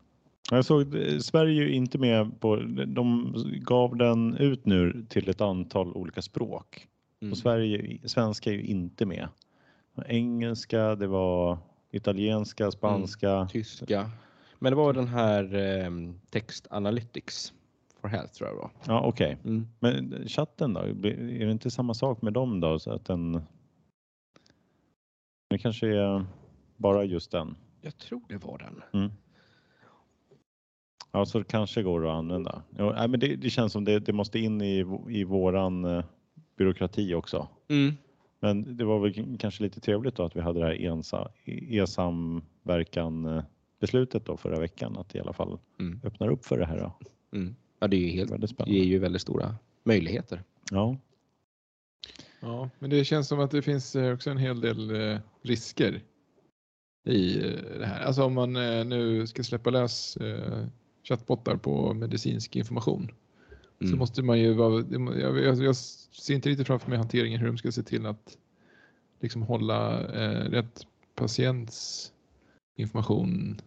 [0.51, 5.41] Jag såg Sverige är ju inte med på, de gav den ut nu till ett
[5.41, 6.87] antal olika språk.
[7.21, 7.33] Mm.
[7.33, 9.29] Och Sverige, svenska är ju inte med.
[10.07, 11.59] Engelska, det var
[11.91, 14.11] italienska, spanska, mm, tyska.
[14.59, 15.91] Men det var den här eh,
[16.31, 17.53] Text Analytics
[18.01, 18.71] for Health tror jag det var.
[18.87, 19.39] Ja, okej.
[19.41, 19.51] Okay.
[19.51, 19.67] Mm.
[19.79, 20.81] Men chatten då?
[20.81, 22.79] Är det inte samma sak med dem då?
[22.79, 23.43] Så att den...
[25.51, 26.27] Det kanske är
[26.77, 27.57] bara just den?
[27.81, 29.03] Jag tror det var den.
[29.03, 29.13] Mm.
[31.13, 32.63] Ja, så det kanske går att använda.
[32.77, 36.05] Ja, men det, det känns som det, det måste in i, i våran eh,
[36.57, 37.49] byråkrati också.
[37.69, 37.95] Mm.
[38.41, 41.03] Men det var väl kanske lite trevligt då att vi hade det här
[41.47, 43.43] e-samverkan eh,
[43.81, 46.01] beslutet då förra veckan att i alla fall mm.
[46.05, 46.79] öppnar upp för det här.
[46.79, 46.93] Då.
[47.39, 47.57] Mm.
[47.81, 50.43] Ja, det är ju helt, det ger ju väldigt stora möjligheter.
[50.71, 50.97] Ja.
[52.41, 56.03] Ja, men det känns som att det finns eh, också en hel del eh, risker
[57.05, 57.35] i
[57.79, 58.01] det här.
[58.01, 58.53] Alltså om man
[58.89, 60.19] nu ska släppa lös
[61.03, 63.13] chattbottar på medicinsk information
[63.81, 63.91] Mm.
[63.91, 67.47] Så måste man ju vara, jag, jag, jag, ser inte riktigt framför mig hanteringen hur
[67.47, 68.39] de ska se till att
[69.21, 72.13] liksom hålla eh, rätt patients
[72.77, 73.61] information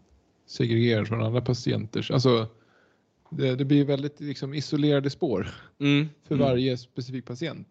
[0.45, 2.12] segregerad från andra patienters.
[2.12, 2.47] Alltså,
[3.37, 5.47] det, det blir väldigt liksom, isolerade spår
[5.79, 6.09] mm.
[6.23, 6.47] för mm.
[6.47, 7.67] varje specifik patient.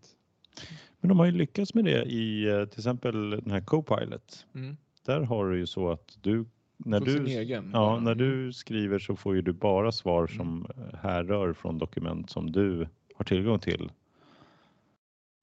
[1.00, 4.46] Men de har ju lyckats med det i eh, till exempel den här Copilot.
[4.54, 4.77] Mm.
[5.06, 6.44] Där har du ju så att du
[6.85, 10.37] när du, egen, ja, när du skriver så får ju du bara svar mm.
[10.37, 10.88] som mm.
[11.02, 13.92] härrör från dokument som du har tillgång till.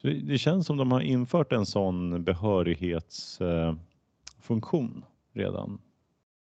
[0.01, 5.82] Det, det känns som de har infört en sån behörighetsfunktion redan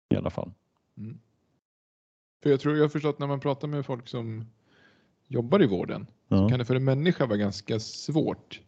[0.09, 0.51] i alla fall.
[0.97, 1.19] Mm.
[2.43, 4.45] För jag tror jag har förstått när man pratar med folk som
[5.27, 6.37] jobbar i vården ja.
[6.37, 8.61] så kan det för en människa vara ganska svårt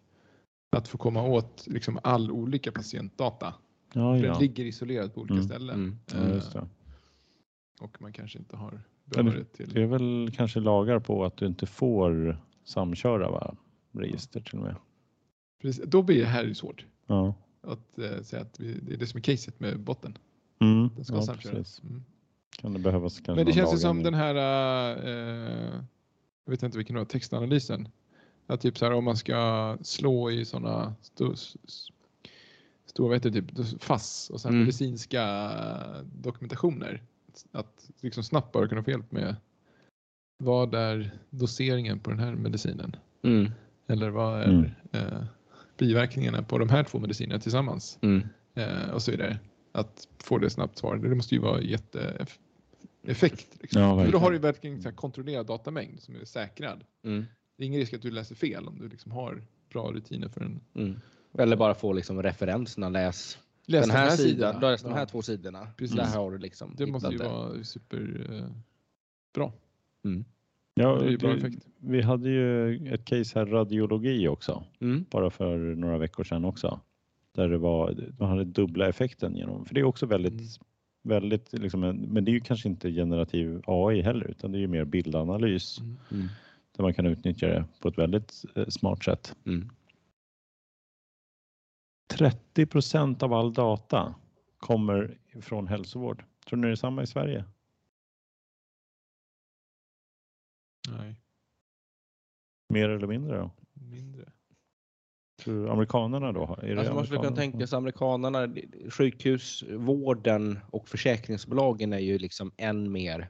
[0.72, 3.53] att få komma åt liksom all olika patientdata.
[3.93, 4.32] Ja, ja.
[4.32, 5.45] Den ligger isolerad på olika mm.
[5.45, 5.99] ställen.
[6.13, 6.41] Mm.
[6.53, 6.67] Ja,
[7.82, 9.70] och man kanske inte har behörighet till...
[9.74, 13.55] Det är väl kanske lagar på att du inte får samköra va?
[13.91, 14.76] register till och med.
[15.61, 15.84] Precis.
[15.88, 16.86] Då blir det här svårt.
[17.07, 17.34] Ja.
[17.61, 20.17] Att äh, säga att vi, det är det som är caset med botten.
[20.59, 20.89] Mm.
[20.95, 21.82] Den ska Ja, samköras.
[22.62, 24.36] Kan det behövas kanske Men det känns ju som den här,
[25.07, 25.82] eh,
[26.45, 27.88] jag vet inte vilken det var, textanalysen.
[28.47, 31.36] Att typ så här om man ska slå i sådana stor,
[32.86, 34.60] stora, heter det, typ FASS och sen Mm.
[34.62, 35.51] medicinska
[36.03, 37.03] dokumentationer.
[37.51, 39.36] Att liksom snabbt bara kunna få hjälp med
[40.38, 42.95] vad är doseringen på den här medicinen?
[43.24, 43.51] Mm.
[43.88, 44.72] Eller vad är Mm.
[44.91, 45.24] eh,
[45.78, 47.99] biverkningarna på de här två medicinerna tillsammans?
[48.01, 48.28] Mm.
[48.55, 49.39] Eh, och så vidare.
[49.72, 50.95] Att få det snabbt svar.
[50.97, 51.62] Det måste ju vara
[53.02, 53.58] jätteeffekt.
[53.62, 53.82] Liksom.
[53.82, 56.84] Ja, För då har du verkligen så här kontrollerad datamängd som är säkrad.
[57.04, 57.26] Mm.
[57.58, 59.41] Det är ingen risk att du läser fel om du liksom har
[59.74, 61.00] bra rutiner för en Mm.
[61.38, 64.60] Eller bara få liksom referenserna, läs Läs den här, sidan, sidorna.
[64.70, 65.68] läs de här Ja, två sidorna.
[65.78, 65.95] Precis.
[65.97, 68.45] Där har du liksom Det måste ju hittat vara super eh,
[69.34, 69.54] bra.
[70.06, 70.26] Mm.
[70.74, 71.68] Ja, Det det- effekt.
[71.80, 75.06] vi hade ju ett case här radiologi också, Mm.
[75.10, 76.80] bara för några veckor sedan också.
[77.36, 80.47] Där det var, man hade dubbla effekten genom, för det är också väldigt, Mm.
[81.10, 84.60] Väldigt liksom, en- men det är ju kanske inte generativ AI heller, utan det är
[84.60, 85.97] ju mer bildanalys Mm.
[86.12, 86.28] Mm.
[86.78, 89.36] där man kan utnyttja det på ett väldigt eh, smart sätt.
[89.45, 89.70] Mm.
[92.18, 94.16] 30 procent av all data
[94.57, 96.24] kommer från hälsovård.
[96.47, 97.45] Tror ni det är samma i Sverige?
[100.89, 101.16] Nej,
[102.70, 103.51] Mer eller mindre då?
[103.74, 104.32] mindre.
[105.48, 106.58] Amerikanerna då?
[106.62, 108.56] Är Alltså man skulle kunna tänka sig amerikanerna,
[108.90, 113.30] sjukhusvården och försäkringsbolagen är ju liksom än mer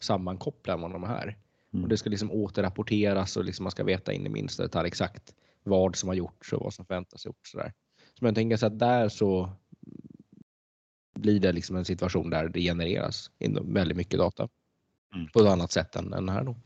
[0.00, 1.36] sammankopplade än de är här.
[1.72, 1.82] Mm.
[1.82, 5.34] Och det ska liksom återrapporteras och liksom man ska veta in i minsta detalj exakt
[5.62, 7.46] vad som har gjorts och vad som förväntas gjort.
[7.46, 7.72] Sådär.
[8.18, 9.50] Så man tänker sig att där så
[11.14, 13.30] blir det liksom en situation där det genereras
[13.62, 14.48] väldigt mycket data
[15.14, 15.28] Mm.
[15.28, 16.56] på ett annat sätt än, än här då.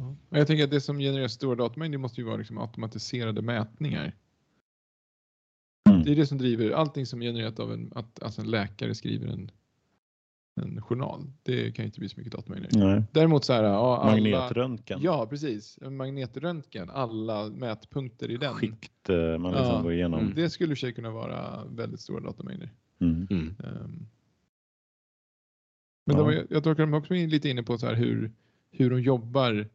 [0.00, 0.16] Ja.
[0.28, 4.16] Men jag tänker att det som genererar stora datamängder måste ju vara liksom automatiserade mätningar.
[5.90, 6.02] Mm.
[6.02, 9.26] Det är det som driver allting som genererat av en, att alltså en läkare skriver
[9.28, 9.50] en,
[10.60, 11.32] en journal.
[11.42, 12.70] Det kan ju inte bli så mycket datamängder.
[12.72, 13.02] Nej.
[13.12, 15.00] Däremot så här, ja, alla, Magnetröntgen.
[15.02, 15.78] Ja, precis.
[15.82, 18.54] En magnetröntgen, alla mätpunkter i den.
[18.54, 19.82] Skikt eh, man liksom Ja.
[19.82, 20.20] går igenom.
[20.20, 20.34] Mm.
[20.34, 22.70] Det skulle i sig kunna vara väldigt stora datamängder.
[23.00, 23.26] Mm.
[23.30, 23.56] Mm.
[23.64, 24.06] Ehm.
[26.06, 26.22] Men Ja.
[26.24, 28.32] de, jag tror att de också är lite inne på så här hur,
[28.70, 29.68] hur de jobbar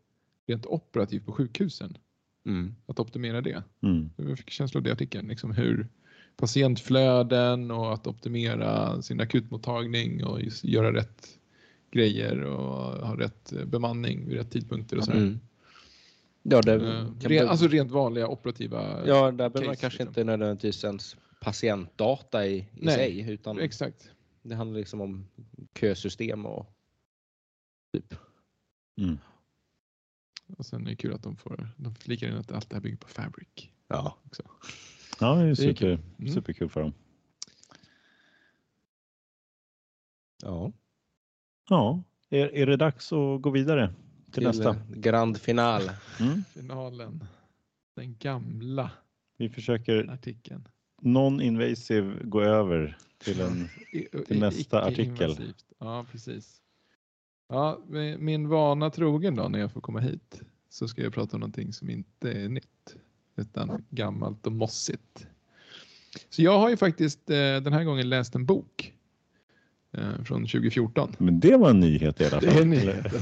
[0.47, 1.97] rent operativt på sjukhusen.
[2.45, 2.75] Mm.
[2.85, 3.63] Att optimera det.
[3.83, 4.09] Mm.
[4.15, 5.27] Jag fick känsla av det i artikeln.
[5.27, 5.87] Liksom hur
[6.37, 11.39] patientflöden och att optimera sin akutmottagning och göra rätt
[11.91, 15.17] grejer och ha rätt bemanning vid rätt tidpunkter och sådär.
[15.17, 15.39] Mm.
[16.43, 16.81] Ja, det Eh,
[17.19, 19.07] kan ren, alltså rent vanliga operativa.
[19.07, 20.07] ja, där behöver man kanske liksom.
[20.07, 24.11] inte nödvändigtvis ens patientdata i, i Nej, sig utan Exakt.
[24.41, 25.27] det handlar liksom om
[25.79, 26.67] kösystem och
[27.93, 28.15] typ.
[29.01, 29.17] Mm.
[30.57, 32.81] Och sen är det kul att de får, de flikar in att allt det här
[32.81, 33.69] bygger på Fabric.
[33.87, 34.17] Ja.
[34.25, 34.43] Också.
[35.19, 35.99] Ja, det är Det är super, kul.
[36.19, 36.33] Mm.
[36.33, 36.93] superkul för dem.
[40.43, 40.71] ja.
[41.69, 43.93] Ja, är, är det dags att gå vidare
[44.31, 44.75] till, nästa?
[44.89, 45.81] Grand final.
[46.19, 46.43] Mm.
[46.53, 47.23] Finalen.
[47.95, 48.91] Den gamla
[49.37, 50.67] Vi försöker artikeln.
[51.01, 53.69] non-invasive gå över till en...
[54.27, 55.53] Till nästa artikel.
[55.79, 56.61] Ja, precis.
[57.47, 57.79] Ja,
[58.17, 61.73] min vana trogen då när jag får komma hit så ska jag prata om någonting
[61.73, 62.95] som inte är nytt
[63.35, 65.27] utan gammalt och mossigt.
[66.29, 68.93] Så jag har ju faktiskt eh, den här gången läst en bok
[69.91, 71.15] eh, från 2014.
[71.17, 72.49] Men det var en nyhet i alla fall.
[72.49, 73.21] Det är nyheten.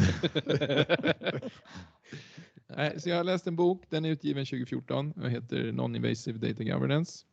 [2.77, 6.63] Nej, så jag har läst en bok, den är utgiven 2014 och heter Non-Invasive Data
[6.63, 7.25] Governance.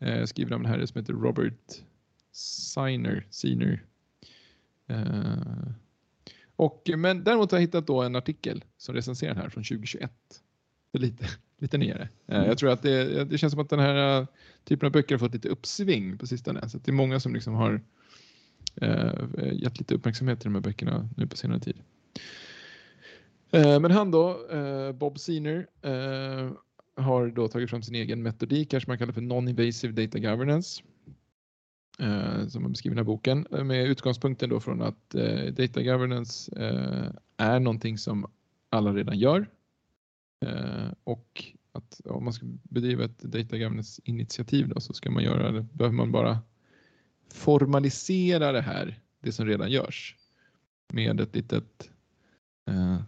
[0.00, 1.82] Eh, skriven av en herre som heter Robert
[2.32, 3.26] Siner.
[3.30, 3.84] Siner.
[6.56, 10.12] Och, men däremot har jag hittat då en artikel som recenserar den här från 2021.
[10.92, 11.26] Det är lite,
[11.58, 12.08] lite nyare.
[12.26, 14.26] Eh, jag tror att det, det känns som att den här eh,
[14.64, 16.68] typen av böcker har fått lite uppsving på sistone.
[16.68, 17.80] Så det är många som liksom har
[18.74, 19.12] eh,
[19.52, 21.76] gett lite uppmärksamhet till de här böckerna nu på senare tid.
[23.50, 26.50] Eh, men han då, eh, Bob Senior, eh,
[26.96, 30.82] har då tagit fram sin egen metodik som man kallar för Non-Invasive Data Governance.
[31.98, 35.44] Eh, som han beskriver i den här boken eh, med utgångspunkten då från att eh,
[35.44, 38.30] Data Governance eh, är någonting som
[38.70, 39.48] alla redan gör.
[40.46, 45.22] Eh, och att om man ska bedriva ett Data Governance initiativ då så ska man
[45.22, 46.38] göra det, behöver man bara
[47.32, 50.16] formalisera det här, det som redan görs
[50.92, 51.90] med ett litet
[52.68, 53.00] eh,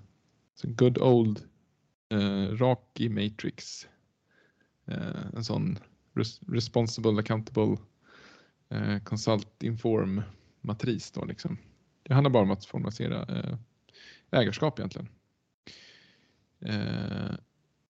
[0.62, 1.40] good old
[2.08, 3.88] eh, Raki Matrix.
[4.86, 5.78] Eh, en sån
[6.14, 7.76] res responsible, accountable,
[8.70, 10.22] eh, consult, inform
[10.60, 11.58] matris då liksom.
[12.02, 13.58] Det handlar bara om att formalisera eh,
[14.30, 15.08] ägarskap egentligen.
[16.60, 17.34] Eh,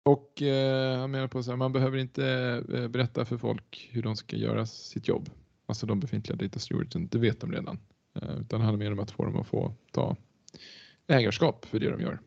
[0.02, 2.26] och eh, han menar på att man behöver inte
[2.74, 5.30] eh, berätta för folk hur de ska göra sitt jobb.
[5.66, 7.78] alltså de befintliga data stewardsen, det vet de redan.
[8.14, 10.16] Eh, utan det handlar mer om att få dem att få ta
[11.06, 12.20] ägarskap för det de gör.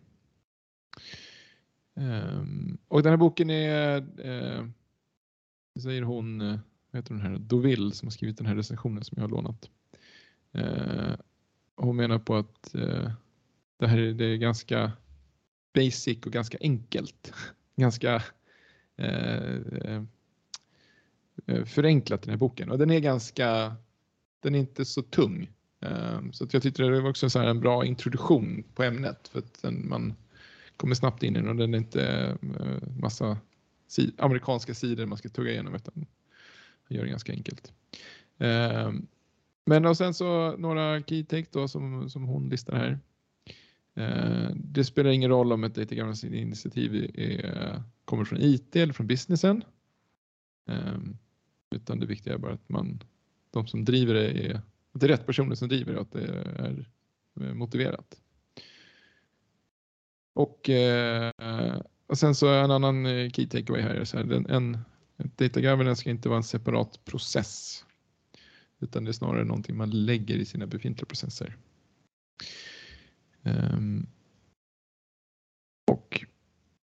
[1.95, 4.68] Ehm, och den här boken är, uh,
[5.80, 6.60] säger hon,
[6.97, 9.69] heter hon här, Doville som har skrivit den här recensionen som jag har lånat.
[10.51, 11.13] Eh,
[11.75, 13.11] hon menar på att eh,
[13.77, 14.91] det här är, det är ganska
[15.73, 17.33] basic och ganska enkelt.
[17.75, 18.23] ganska
[18.95, 19.55] eh,
[21.45, 23.75] eh, förenklat den här boken och den är ganska,
[24.39, 25.51] den är inte så tung.
[26.31, 29.61] Så att jag tyckte det var också så en bra introduktion på ämnet för att
[29.61, 30.13] den, man
[30.77, 32.37] kommer snabbt in i den och den är inte
[32.99, 33.37] massa
[33.87, 36.05] si amerikanska sidor man ska tugga igenom utan
[36.91, 37.73] vi gör det ganska enkelt.
[38.37, 38.91] Eh,
[39.65, 42.99] men och sen så några key take då som, som hon listar här.
[43.95, 48.93] Eh, det spelar ingen roll om ett data governance initiativ är, kommer från IT eller
[48.93, 49.63] från businessen.
[50.69, 50.97] Eh,
[51.75, 53.03] utan det viktiga är bara att man,
[53.51, 54.55] de som driver det är,
[54.91, 56.25] att det är rätt personer som driver det och att det
[56.55, 56.85] är
[57.41, 58.21] eh, motiverat.
[60.33, 61.31] Och, eh,
[62.07, 64.77] och sen så en annan eh, key takeaway här är så här, en
[65.36, 67.86] data governance ska inte vara en separat process
[68.82, 71.57] utan det är snarare någonting man lägger i sina befintliga processer.
[73.43, 74.07] Um,
[75.91, 76.26] och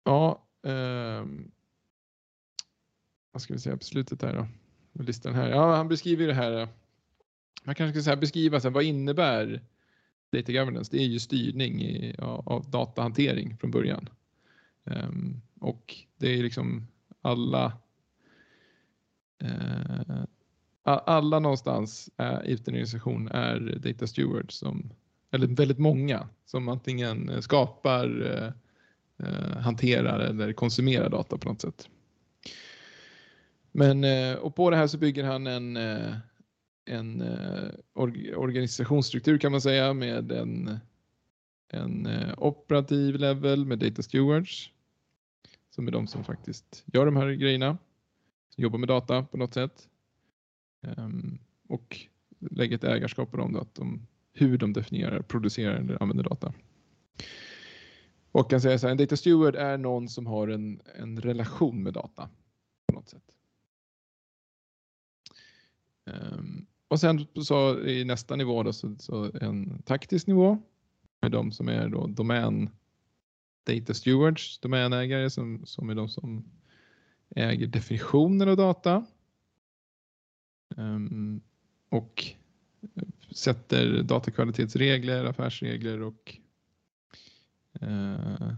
[0.05, 1.51] ja, um,
[3.33, 5.03] vad ska vi säga på slutet här då?
[5.03, 5.51] Listan här.
[5.51, 6.69] Ja, han beskriver det här.
[7.65, 9.63] Man kanske ska säga beskriva så här, vad innebär
[10.33, 14.09] data governance, det är ju styrning i, av, av datahantering från början.
[14.85, 16.87] Um, och det är liksom
[17.23, 17.79] alla
[19.39, 20.25] Eh,
[20.85, 24.91] alla någonstans eh, i en organisation är data stewards som,
[25.31, 28.53] eller väldigt många som antingen skapar, eh,
[29.27, 31.89] eh hanterar eller konsumerar data på något sätt.
[33.73, 35.79] Men eh, och på det här så bygger han en
[36.89, 37.71] en eh,
[38.37, 40.79] organisationsstruktur kan man säga med en,
[41.69, 44.71] en operativ level med data stewards
[45.71, 47.79] som är de som faktiskt gör de här grejerna,
[48.57, 49.89] jobbar med data på något sätt
[50.97, 51.39] um,
[51.69, 52.07] och
[52.39, 56.55] lägger ett ägarskap på dem, då, att de, hur de definierar, producerar eller använder data.
[58.33, 61.83] Och kan säga så här, en data steward är någon som har en, en relation
[61.83, 62.29] med data
[62.87, 63.23] på något sätt.
[66.05, 70.59] Um, och sen så i nästa nivå då, så, så en taktisk nivå
[71.21, 72.71] med de som är då domän
[73.67, 76.45] data stewards, domänägare som, som är de som
[77.31, 79.07] äger definitionen av data.
[80.77, 81.41] Ehm,
[81.89, 82.25] och
[82.95, 83.03] eh,
[83.35, 86.39] sätter datakvalitetsregler, affärsregler och,
[87.81, 88.53] eh,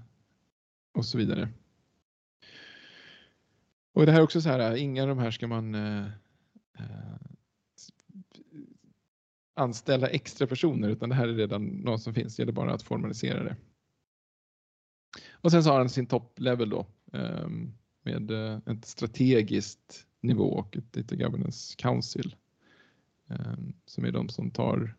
[0.92, 1.48] och så vidare.
[3.92, 5.76] Och det här är också så här, eh, inga av de här ska man
[9.54, 12.36] anställa extra personer utan det här är redan något som finns.
[12.36, 13.56] Det gäller bara att formalisera det.
[15.30, 20.76] Och sen så har han sin topplevel då um, med eh, ett strategiskt nivå och
[20.76, 22.36] ett Data Governance Council
[23.28, 24.96] ehm, som är de som tar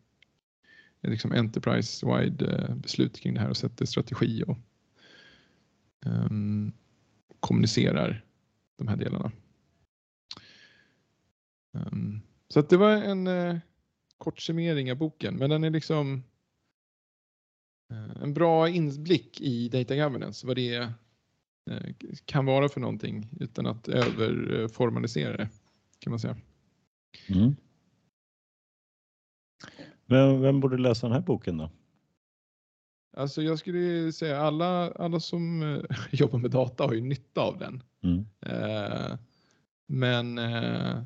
[1.01, 4.57] eh, liksom enterprise-wide eh, beslut kring det här och sätter strategi och
[6.05, 6.73] um,
[7.39, 8.25] kommunicerar
[8.77, 9.31] de här delarna.
[11.73, 13.57] Ehm, så att det var en uh,
[14.17, 16.23] kort summering av boken, men den är liksom
[18.21, 20.93] en bra inblick i data governance, vad det
[22.25, 25.49] kan vara för någonting utan att överformalisera det
[25.99, 26.37] kan man säga.
[27.27, 27.55] Mm.
[30.05, 31.71] Vem, vem borde läsa den här boken då?
[33.17, 37.57] Alltså jag skulle säga alla, alla som eh, jobbar med data har ju nytta av
[37.57, 37.83] den.
[38.03, 38.25] Mm.
[38.41, 39.17] Eh,
[39.87, 41.03] men eh,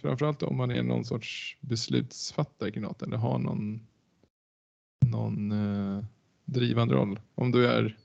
[0.00, 3.86] framförallt om man är någon sorts beslutsfattare kring något eller har någon,
[5.06, 6.04] någon eh,
[6.44, 7.20] drivande roll.
[7.34, 7.96] Om du är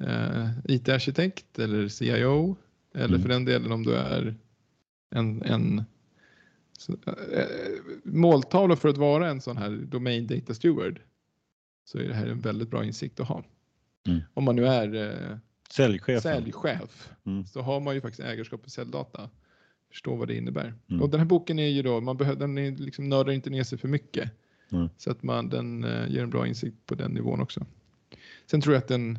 [0.00, 2.56] eh, IT-arkitekt eller CIO
[2.94, 3.22] eller mm.
[3.22, 4.34] för den delen om du är
[5.10, 5.84] en, en
[6.78, 7.46] så, eh,
[8.04, 11.00] måltavla för att vara en sån här domain data steward
[11.84, 13.44] så är det här en väldigt bra insikt att ha.
[14.08, 14.20] Mm.
[14.34, 15.36] Om man nu är eh,
[16.22, 16.22] säljchef
[17.26, 17.46] mm.
[17.46, 19.30] så har man ju faktiskt ägarskap på säljdata
[19.94, 20.74] förstå vad det innebär.
[20.88, 21.02] Mm.
[21.02, 23.64] Och den här boken är ju då, man behöver, den är liksom nördar inte ner
[23.64, 24.30] sig för mycket.
[24.72, 24.88] Mm.
[24.96, 27.66] Så att man, den uh, ger en bra insikt på den nivån också.
[28.46, 29.18] Sen tror jag att den,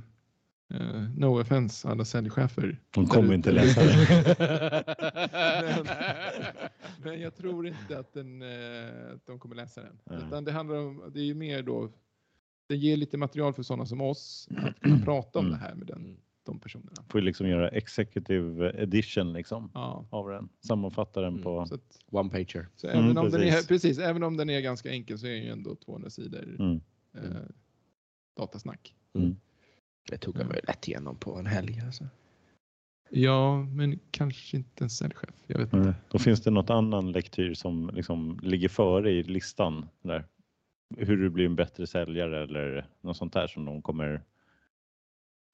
[0.74, 2.82] uh, no offense alla säljchefer.
[2.92, 4.36] De kommer inte läsa det.
[5.76, 5.88] men,
[7.04, 10.20] men, jag tror inte att, den, uh, att de kommer läsa den.
[10.28, 11.92] Utan det handlar om, det är ju mer då,
[12.68, 15.60] det ger lite material för sådana som oss att kunna prata om mm.
[15.60, 17.04] det här med den de personerna.
[17.10, 20.06] Får ju liksom göra executive edition liksom Ja.
[20.10, 20.50] av den.
[20.68, 21.44] Sammanfatta den Mm.
[21.44, 21.66] på...
[21.66, 22.68] Så, att, One pager.
[22.76, 23.68] så Mm, även, om den är, precis.
[23.68, 26.82] precis, även om den är ganska enkel så är den ju ändå 200 sidor Mm.
[27.14, 27.42] eh,
[28.38, 28.96] datasnack.
[30.10, 31.82] Det tog jag mig lätt igenom på en helg.
[31.86, 32.08] Alltså.
[33.10, 35.36] Ja, men kanske inte en säljchef.
[35.48, 35.78] Jag vet inte.
[35.78, 35.94] Mm.
[36.10, 39.90] Då finns det något annan lektyr som liksom ligger före i listan.
[40.02, 40.26] Där.
[40.98, 44.22] Hur du blir en bättre säljare eller något sånt där som de kommer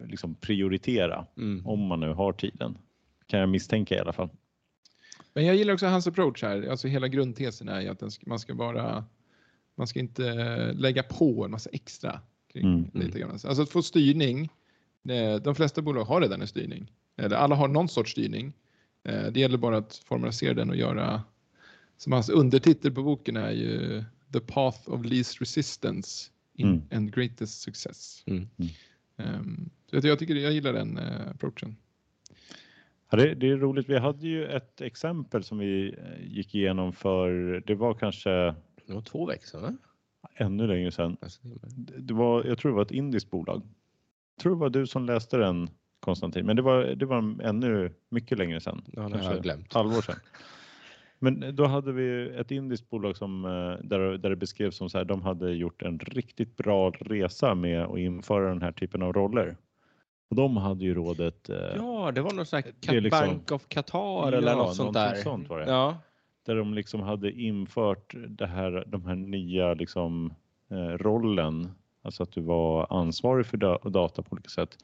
[0.03, 1.67] liksom prioritera Mm.
[1.67, 2.77] om man nu har tiden.
[3.25, 4.29] Kan jag misstänka i alla fall.
[5.33, 6.67] Men jag gillar också hans approach här.
[6.69, 9.05] Alltså hela grundtesen är ju att man ska bara,
[9.75, 10.33] man ska inte
[10.73, 12.21] lägga på en massa extra
[12.53, 12.83] kring Mm.
[12.93, 13.47] data governance.
[13.47, 14.49] Alltså att få styrning.
[15.09, 16.91] eh, De flesta bolag har redan en styrning.
[17.17, 18.53] Eller alla har någon sorts styrning.
[19.03, 21.23] Eh, Det gäller bara att formalisera den och göra,
[21.97, 26.81] som hans undertitel på boken är ju The Path of Least Resistance in Mm.
[26.91, 28.23] and Greatest Success.
[28.25, 28.47] Mm.
[29.17, 31.75] Ehm, Så jag, jag tycker jag gillar den eh, approachen.
[33.11, 33.89] Ja, det, det är roligt.
[33.89, 35.95] Vi hade ju ett exempel som vi
[36.27, 38.29] gick igenom för, det var kanske
[38.85, 39.77] Det var två veckor sedan?
[40.41, 41.17] Ännu längre sedan.
[41.21, 41.39] Alltså,
[41.97, 43.61] Det var, jag tror det var ett indiskt bolag.
[44.35, 45.69] Jag tror det var du som läste den
[45.99, 48.81] Konstantin, men det var, det var ännu mycket längre sedan.
[48.91, 49.73] Ja, det har jag glömt.
[49.73, 50.15] halvår sedan.
[51.23, 54.97] Men då hade vi ett indiskt bolag som, eh, där, där det beskrevs som så
[54.97, 59.13] här, de hade gjort en riktigt bra resa med att införa den här typen av
[59.13, 59.57] roller.
[60.29, 63.67] Och de hade ju rådet, eh, Ja, det var någon sån här liksom- Bank of
[63.67, 65.15] Qatar eller Ja, något sånt där.
[65.15, 65.65] sånt var det.
[65.71, 65.97] Ja.
[66.45, 70.33] Där de liksom hade infört det här, de här nya liksom,
[70.71, 71.71] eh, rollen,
[72.01, 74.77] alltså att du var ansvarig för da- data på olika sätt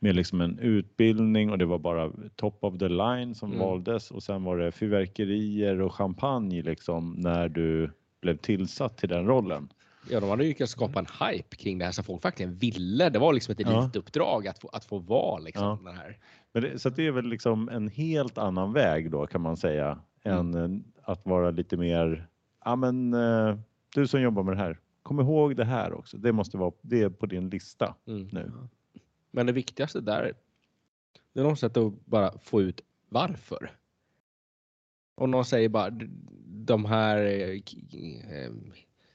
[0.00, 3.64] med liksom en utbildning och det var bara top of the line som Mm.
[3.64, 7.90] valdes och sen var det fyrverkerier och champagne liksom när du
[8.20, 9.68] blev tillsatt till den rollen.
[10.10, 13.08] ja, de hade lyckats skapa en hype kring det här så folk verkligen ville.
[13.10, 13.82] Det var liksom ett Ja.
[13.82, 15.78] elituppdrag att få, att få vara liksom Ja.
[15.84, 16.16] den här.
[16.52, 19.98] Men det, så det är väl liksom en helt annan väg då kan man säga
[20.22, 22.28] än eh, att vara lite mer,
[22.64, 23.58] ja men eh,
[23.94, 26.16] du som jobbar med det här, kom ihåg det här också.
[26.18, 28.28] Det måste vara, det är på din lista Mm.
[28.32, 28.52] nu.
[29.30, 30.32] Men det viktigaste där,
[31.32, 33.70] det är något sätt att bara få ut varför.
[35.14, 36.06] Och någon säger bara "D-
[36.46, 38.50] de här, eh,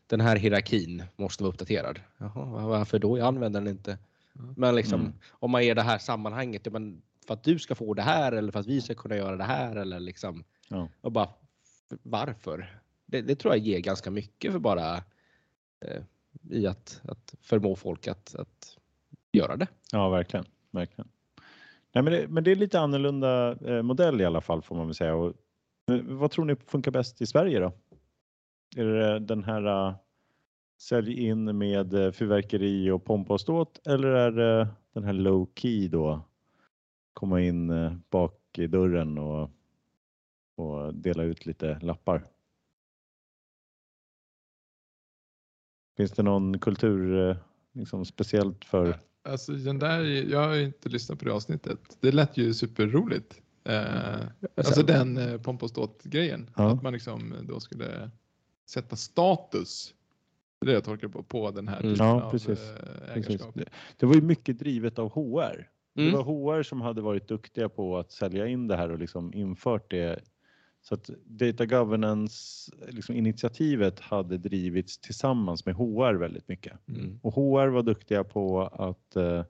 [0.07, 1.99] den här hierarkin måste vara uppdaterad.
[2.17, 3.17] Jaha, va- varför då?
[3.17, 3.97] Jag använder den inte.
[4.39, 4.53] Mm.
[4.57, 5.13] Men liksom Mm.
[5.31, 8.31] om man ger det här sammanhanget, ja, men för att du ska få det här
[8.31, 10.43] eller för att vi ska kunna göra det här eller liksom.
[10.73, 10.89] Ja.
[11.01, 11.29] Och bara
[12.03, 12.79] varför?
[13.05, 14.95] Det, det tror jag ger ganska mycket för bara
[15.85, 16.03] eh,
[16.49, 18.77] i att, att förmå folk att, att
[19.31, 19.67] göra det.
[19.91, 20.45] Ja, verkligen.
[20.71, 21.09] verkligen.
[21.93, 24.87] Nej, men, det, men det är lite annorlunda eh, modell i alla fall får man
[24.87, 25.15] väl säga.
[25.15, 25.33] Och,
[26.03, 27.71] vad tror ni funkar bäst i Sverige då?
[28.75, 29.95] Är det den här uh,
[30.81, 35.49] sälj in med uh, fyrverkeri och pompa och ståt eller är det den här low
[35.55, 36.21] key då?
[37.13, 39.49] Komma in uh, bak i dörren och,
[40.55, 42.27] och dela ut lite lappar.
[45.97, 47.37] Finns det någon kultur eh,
[47.73, 50.01] liksom speciellt för Alltså den där,
[50.31, 51.97] jag har inte lyssnat på det avsnittet.
[51.99, 53.41] Det lät ju superroligt.
[53.63, 54.19] Eh,
[54.57, 56.49] alltså den eh, pomp och ståt-grejen.
[56.55, 56.71] Ja.
[56.73, 58.11] Att man liksom då skulle
[58.65, 59.93] sätta status.
[60.59, 61.93] Det är det jag tolkar på, på den här Mm.
[61.93, 62.59] typen Ja, av precis.
[62.69, 62.75] eh,
[63.13, 63.29] Precis.
[63.29, 63.55] ägarskap.
[63.55, 63.65] Det,
[63.97, 65.69] det var ju mycket drivet av HR.
[65.95, 66.13] Det Mm.
[66.13, 69.91] var HR som hade varit duktiga på att sälja in det här och liksom infört
[69.91, 70.19] det.
[70.83, 76.73] Så att data governance liksom initiativet hade drivits tillsammans med HR väldigt mycket.
[76.87, 77.19] Mm.
[77.21, 79.43] Och HR var duktiga på att eh,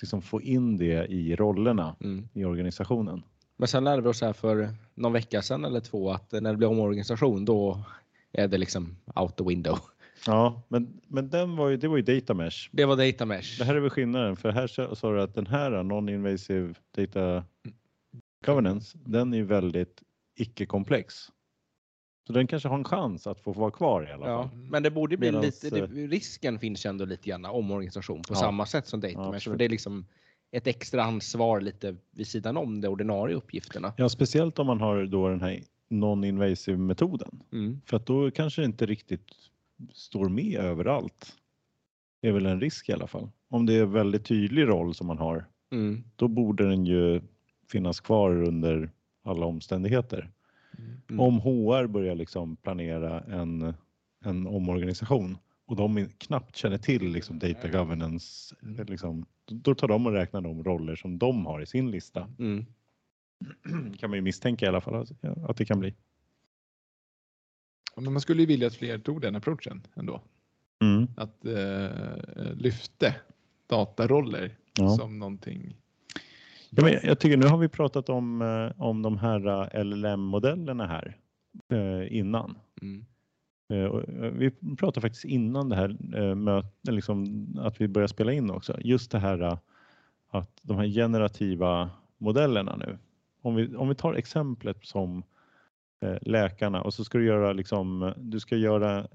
[0.00, 2.28] liksom få in det i rollerna Mm.
[2.32, 3.22] i organisationen.
[3.56, 6.56] Men sen lärde vi oss här för någon vecka sedan eller två att när det
[6.56, 7.84] blir omorganisation då
[8.32, 9.78] är det liksom out the window.
[10.26, 12.68] Ja, men, men den var ju, det var ju data mesh.
[12.72, 13.58] Det var data mesh.
[13.58, 17.44] Det här är väl skillnaden, för här sa du att den här non-invasive data
[18.46, 20.02] governance, den är ju väldigt
[20.40, 21.14] icke-komplex.
[22.26, 24.58] Så den kanske har en chans att få vara kvar i alla Ja, fall.
[24.58, 28.38] men det borde bli Medans, lite, det, risken finns ändå lite grann omorganisation på Ja.
[28.38, 29.40] samma sätt som data Ja.
[29.40, 30.06] För det är liksom
[30.50, 33.92] ett extra ansvar lite vid sidan om de ordinarie uppgifterna.
[33.96, 37.42] Ja, speciellt om man har då den här non-invasive metoden.
[37.52, 37.80] Mm.
[37.86, 39.26] För att då kanske det inte riktigt
[39.92, 41.34] står med överallt.
[42.22, 43.30] Det är väl en risk i alla fall.
[43.48, 46.04] Om det är väldigt tydlig roll som man har, Mm.
[46.16, 47.20] då borde den ju
[47.68, 48.90] finnas kvar under
[49.28, 50.30] alla omständigheter.
[51.08, 51.20] Mm.
[51.20, 53.74] Om HR börjar liksom planera en,
[54.24, 58.86] en omorganisation och de knappt känner till liksom data governance, Mm.
[58.86, 62.28] liksom, då tar de och räknar de roller som de har i sin lista.
[62.38, 62.66] Mm.
[63.98, 65.06] kan man ju misstänka i alla fall
[65.48, 65.94] att, det kan bli.
[67.96, 70.20] Men man skulle ju vilja att fler tog den approachen ändå.
[70.82, 71.06] Mm.
[71.16, 73.14] Att eh, lyfte
[73.66, 74.88] dataroller Ja.
[74.90, 75.76] som någonting
[76.70, 80.86] Ja, men jag tycker nu har vi pratat om, eh, om de här eh, LLM-modellerna
[80.86, 81.16] här
[81.72, 82.58] eh, innan.
[82.82, 83.04] Mm.
[84.38, 85.88] Vi pratade faktiskt innan det här
[86.34, 88.76] mötet, liksom, att vi började spela in också.
[88.80, 89.58] Just det här
[90.30, 92.98] att de här generativa modellerna nu.
[93.42, 95.22] Om vi, om vi tar exemplet som
[96.20, 99.06] läkarna och så ska du göra liksom, du ska göra,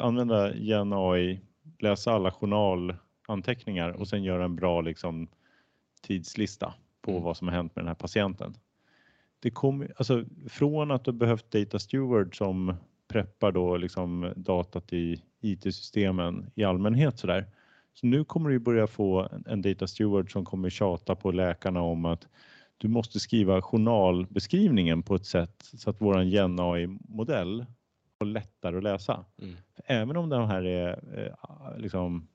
[0.00, 1.40] använda GenAI,
[1.78, 5.28] läsa alla journalanteckningar och sen göra en bra liksom,
[6.02, 7.22] tidslista på mm.
[7.22, 8.54] vad som har hänt med den här patienten.
[9.40, 12.74] Det kom, alltså, från att du behövt Data Steward som
[13.08, 17.46] preppar då liksom datat i IT-systemen i allmänhet sådär.
[17.94, 22.04] Så nu kommer du börja få en Data Steward som kommer tjata på läkarna om
[22.04, 22.28] att
[22.78, 27.66] du måste skriva journalbeskrivningen på ett sätt så att våran GenAI-modell
[28.20, 29.24] har lättare att läsa.
[29.42, 29.56] Mm.
[29.84, 32.28] Även om den här är eh, liksom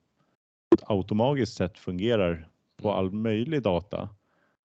[0.82, 2.48] automatiskt sätt fungerar
[2.82, 3.00] på mm.
[3.00, 4.10] all möjlig data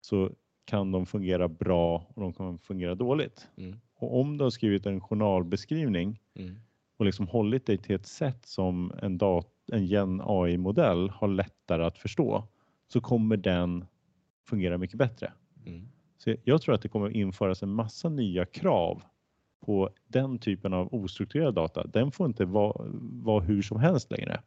[0.05, 0.31] så
[0.65, 3.49] kan de fungera bra och de kan fungera dåligt.
[3.57, 3.77] Mm.
[3.95, 6.61] Och om du har skrivit en journalbeskrivning mm.
[6.97, 11.85] och liksom hållit dig till ett sätt som en, dat en gen AI-modell har lättare
[11.85, 12.49] att förstå
[12.89, 13.85] så kommer den
[14.49, 15.33] fungera mycket bättre.
[15.67, 15.89] Mm.
[16.19, 19.03] Så jag tror att det kommer införas en massa nya krav
[19.61, 21.87] på den typen av ostrukturerad data.
[21.87, 22.87] Den får inte vara,
[23.23, 24.41] vara hur som helst längre.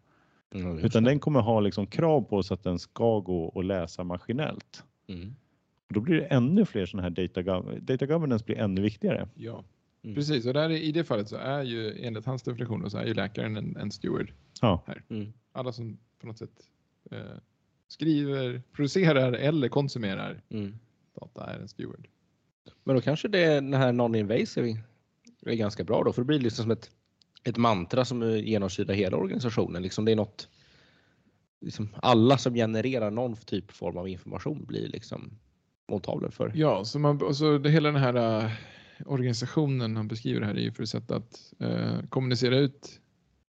[0.53, 4.03] Mm, Utan den kommer ha liksom krav på sig att den ska gå och läsa
[4.03, 4.84] maskinellt.
[5.08, 5.36] Mm.
[5.88, 9.29] Då blir det ännu fler sådana här data, data governance blir ännu viktigare.
[9.35, 9.63] Ja,
[10.03, 10.15] mm.
[10.15, 10.45] precis.
[10.45, 13.57] Och där, i det fallet så är ju enligt hans definition så är ju läkaren
[13.57, 14.31] en, en steward.
[14.61, 14.83] Ja.
[14.88, 15.03] Här.
[15.09, 15.33] Mm.
[15.51, 16.69] Alla som på något sätt
[17.11, 17.19] eh,
[17.88, 20.79] skriver, producerar eller konsumerar mm.
[21.19, 22.07] data är en steward.
[22.83, 24.77] Men då kanske det är den här non-invasive
[25.45, 26.91] är ganska bra då, för det blir liksom som ett,
[27.43, 29.83] ett mantra som genomsyrar hela organisationen.
[29.83, 30.49] Liksom det är något,
[31.61, 35.39] liksom alla som genererar någon typ form av information blir liksom
[35.88, 36.51] måltavlor för.
[36.55, 38.51] Ja, så, man, så det, hela den här uh,
[39.05, 42.99] organisationen han beskriver här är ju för ett sätt att uh, kommunicera ut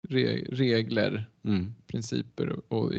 [0.10, 1.74] re, regler, mm.
[1.88, 2.92] principer och, och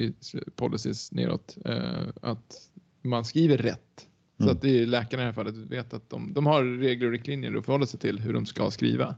[0.56, 1.58] policies neråt.
[1.68, 2.70] Uh, att
[3.02, 4.08] man skriver rätt.
[4.36, 4.56] Så mm.
[4.56, 7.12] att det är läkarna i det här fallet vet att de, de har regler och
[7.12, 9.16] riktlinjer att förhålla sig till hur de ska skriva.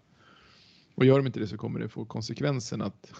[0.95, 3.13] Och gör de inte det så kommer det få konsekvensen att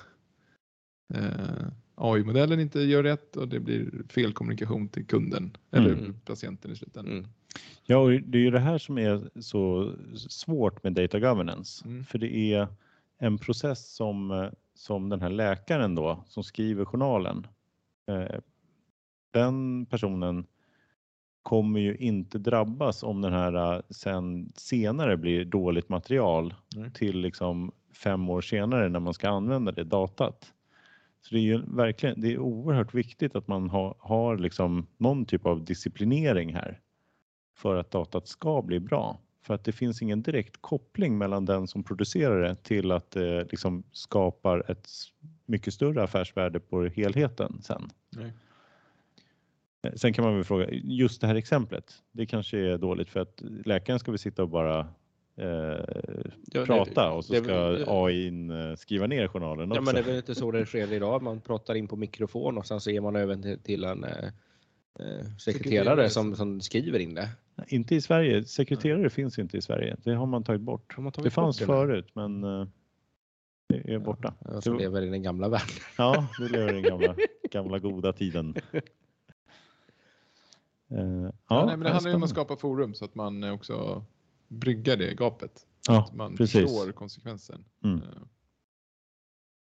[1.15, 1.67] eh,
[2.01, 6.15] AI-modellen inte gör rätt och det blir fel kommunikation till kunden eller mm.
[6.25, 7.13] patienten i slutändan.
[7.13, 7.29] Mm.
[7.85, 11.89] Ja, och det är ju det här som är så svårt med data governance.
[11.89, 12.05] Mm.
[12.05, 12.69] För det är
[13.19, 17.47] en process som, som den här läkaren då som skriver journalen.
[18.07, 18.41] Eh,
[19.31, 20.47] den personen
[21.43, 26.93] kommer ju inte drabbas om den här äh, sen senare blir dåligt material mm.
[26.93, 30.53] till liksom fem år senare när man ska använda det datat.
[31.23, 35.25] Så det är ju verkligen, det är oerhört viktigt att man har, har liksom någon
[35.25, 36.81] typ av disciplinering här
[37.57, 39.21] för att datat ska bli bra.
[39.43, 43.45] För att det finns ingen direkt koppling mellan den som producerar det till att det
[43.51, 44.89] liksom skapar ett
[45.47, 47.91] mycket större affärsvärde på helheten sen.
[48.11, 48.33] Nej.
[49.83, 53.21] Eh, sen kan man väl fråga, just det här exemplet, det kanske är dåligt för
[53.21, 54.89] att läkaren ska väl sitta och bara
[55.37, 55.47] eh,
[56.53, 59.81] ja, prata det, och så ska det, AI in, eh, skriva ner journalen också.
[59.81, 61.23] Ja, men det är väl inte så det sker idag.
[61.23, 64.25] Man pratar in på mikrofon och sen så ger man över till, till en eh,
[65.01, 67.29] eh sekreterare som, som skriver in det.
[67.69, 68.45] Inte i Sverige.
[68.45, 69.11] Sekreterare ja.
[69.11, 69.97] finns inte i Sverige.
[70.05, 70.99] Det har man tagit bort.
[70.99, 72.67] Man tagit det fanns det förut men eh,
[73.71, 74.35] det är borta.
[74.39, 75.69] Ja, jag som lever i den gamla världen.
[75.99, 77.15] Ja, du lever i den gamla,
[77.51, 78.55] gamla goda tiden.
[78.75, 78.81] Uh,
[80.89, 84.05] ja, ja nej, men det handlar ju om att skapa forum så att man också
[84.51, 85.67] bryggar det gapet.
[85.89, 86.61] Ja, att man precis.
[86.61, 87.65] förstår konsekvensen.
[87.85, 87.97] Mm.
[87.97, 88.05] Uh,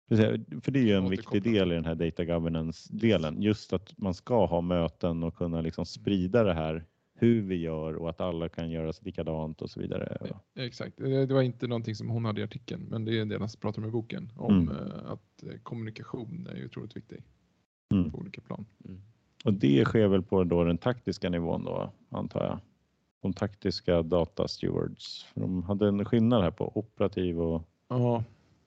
[0.10, 3.42] precis, för det är ju en viktig del i den här data governance-delen.
[3.42, 6.86] Just att man ska ha möten och kunna liksom sprida det här
[7.22, 10.18] hur vi gör och att alla kan göra likadant och så vidare.
[10.30, 13.40] Ja, exakt, det var inte någonting som hon hade i artikeln men det är det
[13.40, 14.76] han pratar om i boken om mm.
[14.76, 17.24] Eh, att kommunikation är otroligt viktig
[17.94, 18.12] mm.
[18.12, 18.66] på olika plan.
[18.86, 19.02] Mm.
[19.46, 22.60] Och det sker väl på då den taktiska nivån då, antar jag?
[23.22, 25.26] De taktiska data stewards.
[25.34, 27.68] De hade en skillnad här på operativ och...
[27.88, 28.24] Ja,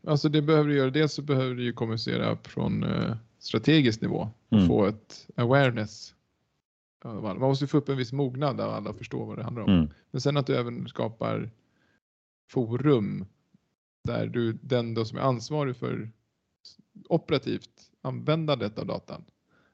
[0.06, 0.90] alltså det behöver du göra.
[0.90, 4.68] Dels så behöver du ju kommunicera från eh, strategisk nivå och mm.
[4.68, 6.14] få ett awareness.
[7.04, 9.70] Man måste få upp en viss mognad där alla förstår vad det handlar om.
[9.72, 9.90] Mm.
[10.10, 11.50] Men sen att du även skapar
[12.50, 13.26] forum
[14.04, 16.10] där du, den då som är ansvarig för
[17.08, 19.24] operativt användandet av datan,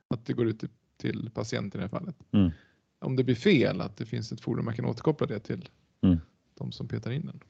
[0.08, 0.68] att det går ut till
[1.00, 2.16] till patienten i det här fallet.
[2.32, 2.50] Mm.
[3.00, 5.68] Om det blir fel, att det finns ett forum man kan återkoppla det till
[6.02, 6.18] mm.
[6.54, 7.40] de som petar in den.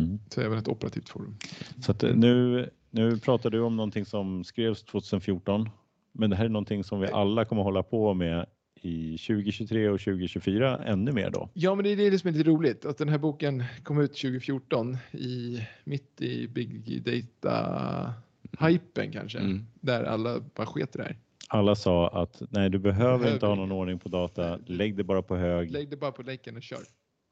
[0.00, 0.20] Mm.
[0.30, 1.36] Så även ett operativt forum.
[1.80, 5.68] Så att eh, nu, nu pratar du om någonting som skrevs 2014,
[6.12, 8.46] men det här är någonting som vi alla kommer hålla på med
[8.80, 11.48] i 2023 och 2024 ännu mer då.
[11.52, 14.12] Ja, men det är det som är lite roligt att den här boken kom ut
[14.12, 18.14] 2014 i mitt i big data
[18.60, 19.66] hypen kanske, mm.
[19.80, 21.16] där alla bara sket det här.
[21.48, 23.34] Alla sa att nej, du behöver Hög.
[23.34, 24.58] inte ha någon ordning på data.
[24.66, 25.70] Lägg det bara på hög.
[25.70, 26.82] Lägg det bara på länken och kör.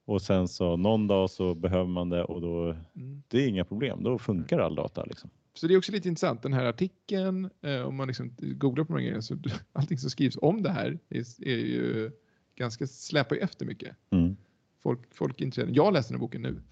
[0.06, 3.22] Och sen så någon dag så behöver man det och då mm.
[3.28, 4.02] det är inga problem.
[4.02, 5.30] Då funkar all data liksom.
[5.54, 7.50] Så det är också lite intressant den här artikeln.
[7.62, 9.36] Eh, om man liksom googlar på de här grejerna så
[9.72, 12.10] allting som skrivs om det här är, är ju
[12.56, 13.96] ganska släpar ju efter mycket.
[14.10, 14.36] Mm.
[14.82, 15.72] Folk, folk är intresserade.
[15.72, 16.62] Jag läser den här boken nu.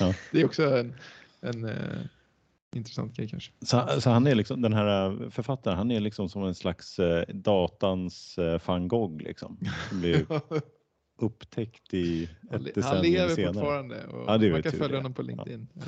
[0.00, 0.14] Ja.
[0.32, 0.94] det är också en,
[1.40, 2.02] en eh,
[2.76, 3.52] intressant grej kanske.
[3.60, 5.78] Så, så, han är liksom den här eh, författaren.
[5.78, 9.58] Han är liksom som en slags eh, datans eh, van Gogh liksom.
[9.88, 10.26] Som blir
[11.18, 12.86] upptäckt i ett decennium senare.
[12.86, 15.68] Han lever fortfarande och ja, man kan följa honom på LinkedIn.
[15.74, 15.82] Ja.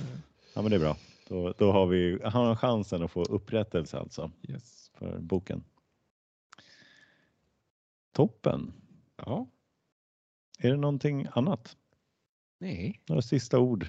[0.55, 0.63] ja.
[0.63, 0.97] men det är bra.
[1.29, 4.91] Då, då har vi han har chansen att få upprättelse alltså yes.
[4.95, 5.65] för boken.
[8.13, 8.73] Toppen.
[9.17, 9.49] Ja.
[10.59, 11.77] Är det någonting annat?
[12.59, 13.01] Nej.
[13.07, 13.87] Några sista ord?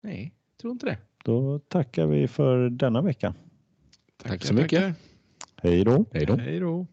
[0.00, 0.98] Nej, tror inte det.
[1.26, 3.34] Då tackar vi för denna vecka.
[4.22, 4.80] Tack, Tack så mycket.
[4.80, 4.94] Tackar.
[5.62, 6.04] Hej då.
[6.12, 6.36] Hej då.
[6.36, 6.86] Hej då.